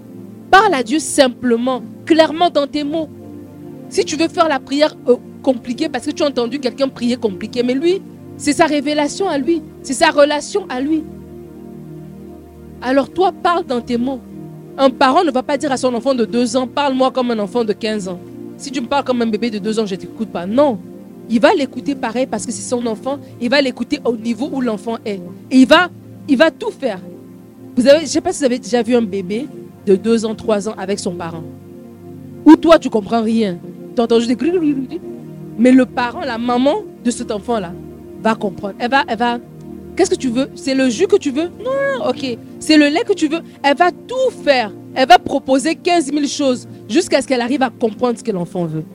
[0.49, 3.09] Parle à Dieu simplement, clairement dans tes mots.
[3.89, 7.15] Si tu veux faire la prière euh, compliquée, parce que tu as entendu quelqu'un prier
[7.15, 8.01] compliqué, mais lui,
[8.37, 9.61] c'est sa révélation à lui.
[9.81, 11.03] C'est sa relation à lui.
[12.81, 14.19] Alors toi, parle dans tes mots.
[14.77, 17.39] Un parent ne va pas dire à son enfant de 2 ans, parle-moi comme un
[17.39, 18.19] enfant de 15 ans.
[18.63, 20.45] Si tu me parles comme un bébé de deux ans, je ne t'écoute pas.
[20.45, 20.79] Non.
[21.29, 23.19] Il va l'écouter pareil parce que c'est son enfant.
[23.41, 25.19] Il va l'écouter au niveau où l'enfant est.
[25.51, 25.89] Et il va,
[26.29, 27.01] il va tout faire.
[27.75, 29.47] Vous avez, je ne sais pas si vous avez déjà vu un bébé
[29.85, 31.43] de deux ans, trois ans avec son parent.
[32.45, 33.57] Ou toi, tu comprends rien.
[33.97, 35.01] Tu entends juste des...
[35.59, 37.73] Mais le parent, la maman de cet enfant-là,
[38.21, 38.75] va comprendre.
[38.79, 39.39] Elle va, elle va.
[39.97, 40.47] Qu'est-ce que tu veux?
[40.55, 41.51] C'est le jus que tu veux?
[41.61, 42.37] Non, ok.
[42.61, 43.41] C'est le lait que tu veux?
[43.61, 44.71] Elle va tout faire.
[44.95, 48.65] Elle va proposer 15 000 choses jusqu'à ce qu'elle arrive à comprendre ce que l'enfant
[48.65, 48.85] veut.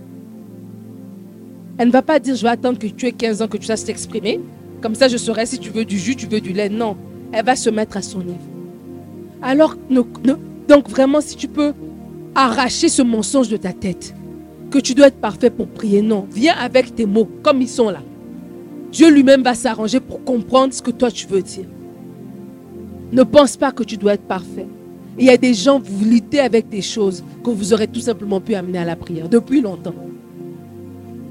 [1.77, 3.67] Elle ne va pas dire je vais attendre que tu aies 15 ans, que tu
[3.67, 4.41] saches t'exprimer.
[4.81, 6.69] Comme ça, je saurai si tu veux du jus, tu veux du lait.
[6.69, 6.97] Non,
[7.33, 8.39] elle va se mettre à son niveau.
[9.43, 11.73] Alors, donc vraiment, si tu peux
[12.35, 14.15] arracher ce mensonge de ta tête,
[14.71, 16.27] que tu dois être parfait pour prier, non.
[16.31, 18.03] Viens avec tes mots comme ils sont là.
[18.93, 21.67] Dieu lui-même va s'arranger pour comprendre ce que toi tu veux dire.
[23.13, 24.67] Ne pense pas que tu dois être parfait.
[25.19, 28.41] Il y a des gens, vous luttez avec des choses que vous aurez tout simplement
[28.41, 29.95] pu amener à la prière depuis longtemps.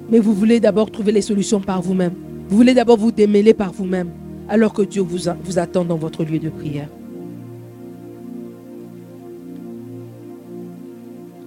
[0.10, 2.14] Mais vous voulez d'abord trouver les solutions par vous-même.
[2.50, 4.10] Vous voulez d'abord vous démêler par vous-même,
[4.50, 6.90] alors que Dieu vous, attend dans votre lieu de prière.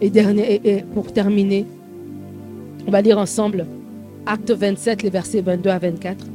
[0.01, 1.67] Et, dernier, et pour terminer,
[2.87, 3.67] on va lire ensemble
[4.25, 6.27] Acte 27, les versets 22 à 24.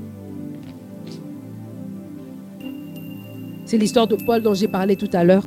[3.65, 5.45] C'est l'histoire de Paul dont j'ai parlé tout à l'heure.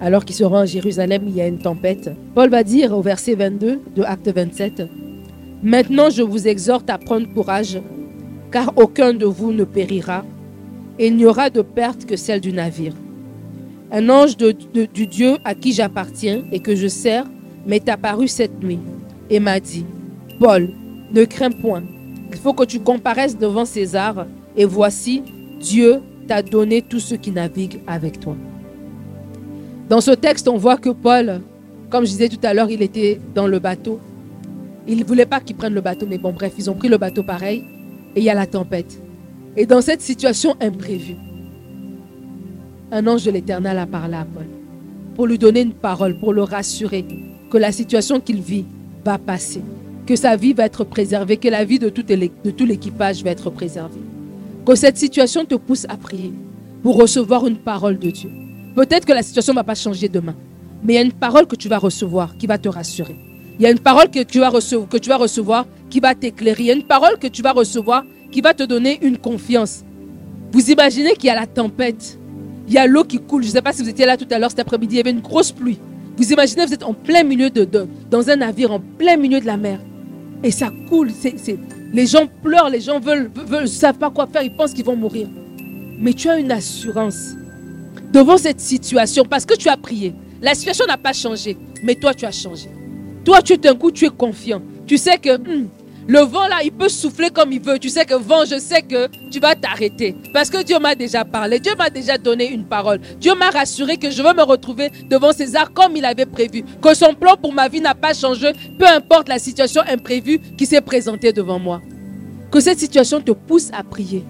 [0.00, 2.10] Alors qu'il se rend à Jérusalem, il y a une tempête.
[2.34, 4.82] Paul va dire au verset 22 de Acte 27,
[5.62, 7.80] Maintenant je vous exhorte à prendre courage,
[8.52, 10.24] car aucun de vous ne périra,
[10.98, 12.92] et il n'y aura de perte que celle du navire.
[13.90, 17.24] Un ange du Dieu à qui j'appartiens et que je sers
[17.66, 18.80] m'est apparu cette nuit
[19.30, 19.86] et m'a dit,
[20.38, 20.70] Paul,
[21.12, 21.82] ne crains point,
[22.30, 24.26] il faut que tu comparaisses devant César,
[24.56, 25.22] et voici,
[25.60, 28.36] Dieu t'a donné tout ce qui navigue avec toi.
[29.88, 31.40] Dans ce texte, on voit que Paul,
[31.90, 34.00] comme je disais tout à l'heure, il était dans le bateau.
[34.88, 36.98] Il ne voulait pas qu'ils prennent le bateau, mais bon, bref, ils ont pris le
[36.98, 37.64] bateau pareil,
[38.16, 39.00] et il y a la tempête.
[39.56, 41.16] Et dans cette situation imprévue,
[42.90, 44.46] un ange de l'Éternel a parlé à Paul
[45.14, 47.04] pour lui donner une parole, pour le rassurer
[47.50, 48.64] que la situation qu'il vit
[49.04, 49.62] va passer,
[50.04, 54.00] que sa vie va être préservée, que la vie de tout l'équipage va être préservée.
[54.66, 56.32] Que cette situation te pousse à prier
[56.82, 58.30] pour recevoir une parole de Dieu.
[58.76, 60.36] Peut-être que la situation ne va pas changer demain,
[60.84, 63.16] mais il y a une parole que tu vas recevoir qui va te rassurer.
[63.58, 66.62] Il y a une parole que tu vas recevoir, qui va t'éclairer.
[66.62, 69.82] Il y a une parole que tu vas recevoir qui va te donner une confiance.
[70.52, 72.18] Vous imaginez qu'il y a la tempête,
[72.68, 73.44] il y a l'eau qui coule.
[73.44, 75.00] Je ne sais pas si vous étiez là tout à l'heure cet après-midi, il y
[75.00, 75.78] avait une grosse pluie.
[76.18, 77.66] Vous imaginez, vous êtes en plein milieu de,
[78.10, 79.80] dans un navire, en plein milieu de la mer.
[80.44, 81.12] Et ça coule.
[81.94, 84.96] les gens pleurent, les gens veulent, veulent, savent pas quoi faire, ils pensent qu'ils vont
[84.96, 85.28] mourir.
[85.98, 87.36] Mais tu as une assurance
[88.16, 90.14] devant cette situation parce que tu as prié.
[90.40, 92.70] La situation n'a pas changé, mais toi tu as changé.
[93.26, 94.62] Toi, tu d'un coup, tu es confiant.
[94.86, 95.68] Tu sais que hmm,
[96.06, 97.78] le vent là, il peut souffler comme il veut.
[97.78, 100.14] Tu sais que vent, je sais que tu vas t'arrêter.
[100.32, 101.58] Parce que Dieu m'a déjà parlé.
[101.58, 103.00] Dieu m'a déjà donné une parole.
[103.20, 106.62] Dieu m'a rassuré que je veux me retrouver devant César comme il avait prévu.
[106.80, 110.64] Que son plan pour ma vie n'a pas changé, peu importe la situation imprévue qui
[110.64, 111.82] s'est présentée devant moi.
[112.52, 114.24] Que cette situation te pousse à prier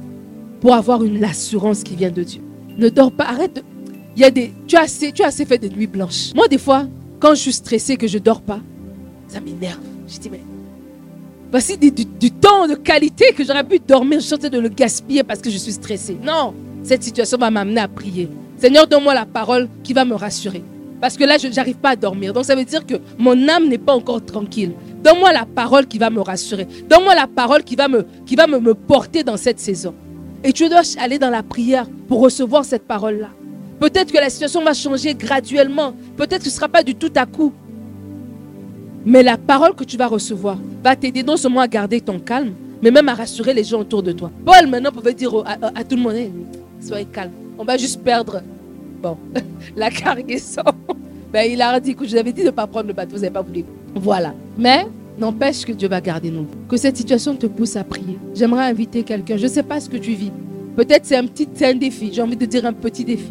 [0.62, 2.40] pour avoir une assurance qui vient de Dieu.
[2.78, 3.62] Ne dors pas, arrête.
[4.16, 6.32] Y a des, tu as assez, tu as assez fait des nuits blanches.
[6.34, 6.86] Moi, des fois,
[7.20, 8.60] quand je suis stressée que je dors pas,
[9.28, 9.80] ça m'énerve.
[10.08, 10.40] Je dis mais
[11.50, 14.20] Voici du, temps de qualité que j'aurais pu dormir.
[14.20, 16.16] Je suis de le gaspiller parce que je suis stressée.
[16.22, 18.28] Non, cette situation va m'amener à prier.
[18.58, 20.62] Seigneur, donne-moi la parole qui va me rassurer.
[21.00, 22.32] Parce que là, je n'arrive pas à dormir.
[22.32, 24.72] Donc ça veut dire que mon âme n'est pas encore tranquille.
[25.04, 26.66] Donne-moi la parole qui va me rassurer.
[26.88, 29.94] Donne-moi la parole qui va, me, qui va me, me porter dans cette saison.
[30.42, 33.28] Et tu dois aller dans la prière pour recevoir cette parole-là.
[33.78, 35.94] Peut-être que la situation va changer graduellement.
[36.16, 37.52] Peut-être que ce ne sera pas du tout à coup.
[39.04, 42.52] Mais la parole que tu vas recevoir va t'aider non seulement à garder ton calme,
[42.82, 44.30] mais même à rassurer les gens autour de toi.
[44.44, 46.14] Paul maintenant pouvait dire à, tout le monde,
[46.80, 48.42] soyez calme, on va juste perdre
[49.00, 49.16] bon,
[49.76, 50.62] la cargaison.
[51.32, 53.14] Ben, il a dit que je vous avais dit de ne pas prendre le bateau,
[53.14, 53.64] vous n'avez pas voulu.
[53.94, 54.34] Voilà.
[54.58, 54.86] Mais
[55.18, 56.46] n'empêche que Dieu va garder nous.
[56.68, 58.18] Que cette situation te pousse à prier.
[58.34, 59.36] J'aimerais inviter quelqu'un.
[59.36, 60.32] Je ne sais pas ce que tu vis.
[60.76, 62.10] Peut-être c'est un petit un défi.
[62.12, 63.30] J'ai envie de dire un petit défi.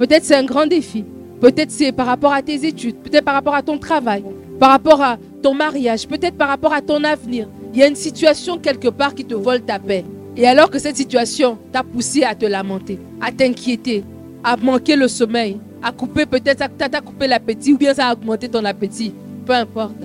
[0.00, 1.04] Peut-être c'est un grand défi.
[1.40, 2.96] Peut-être c'est par rapport à tes études.
[2.96, 4.24] Peut-être par rapport à ton travail
[4.60, 7.48] par rapport à ton mariage, peut-être par rapport à ton avenir.
[7.72, 10.04] Il y a une situation quelque part qui te vole ta paix.
[10.36, 14.04] Et alors que cette situation t'a poussé à te lamenter, à t'inquiéter,
[14.44, 18.48] à manquer le sommeil, à couper peut-être, t'a coupé l'appétit ou bien ça a augmenté
[18.48, 19.14] ton appétit,
[19.46, 19.96] peu importe.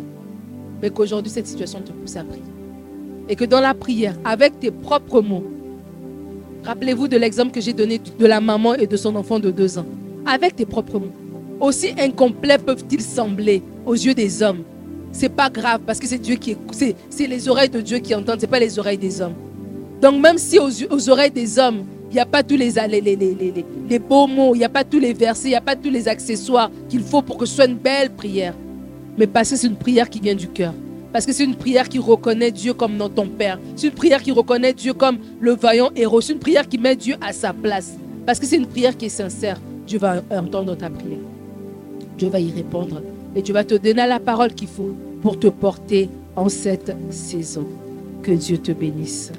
[0.82, 2.41] Mais qu'aujourd'hui cette situation te pousse à prier.
[3.28, 5.43] Et que dans la prière, avec tes propres mots,
[6.66, 9.78] rappelez-vous de l'exemple que j'ai donné de la maman et de son enfant de deux
[9.78, 9.86] ans.
[10.26, 11.13] Avec tes propres mots
[11.59, 14.63] aussi incomplets peuvent-ils sembler aux yeux des hommes,
[15.11, 18.39] c'est pas grave parce que c'est Dieu qui c'est, les oreilles de Dieu qui entendent,
[18.39, 19.36] c'est pas les oreilles des hommes.
[20.01, 23.16] Donc même si aux, oreilles des hommes, il n'y a pas tous les, les, les,
[23.16, 25.76] les, les beaux mots, il n'y a pas tous les versets, il n'y a pas
[25.76, 28.53] tous les accessoires qu'il faut pour que ce soit une belle prière.
[29.18, 30.74] Mais parce que c'est une prière qui vient du cœur.
[31.16, 33.57] Parce que c'est une prière qui reconnaît Dieu comme dans ton Père.
[33.78, 36.20] C'est une prière qui reconnaît Dieu comme le vaillant héros.
[36.20, 37.93] C'est une prière qui met Dieu à sa place.
[38.26, 39.57] Parce que c'est une prière qui est sincère.
[39.88, 41.20] Dieu va entendre ta prière.
[42.18, 43.01] Dieu va y répondre
[43.34, 47.66] et tu vas te donner la parole qu'il faut pour te porter en cette saison.
[48.22, 49.32] Que Dieu te bénisse.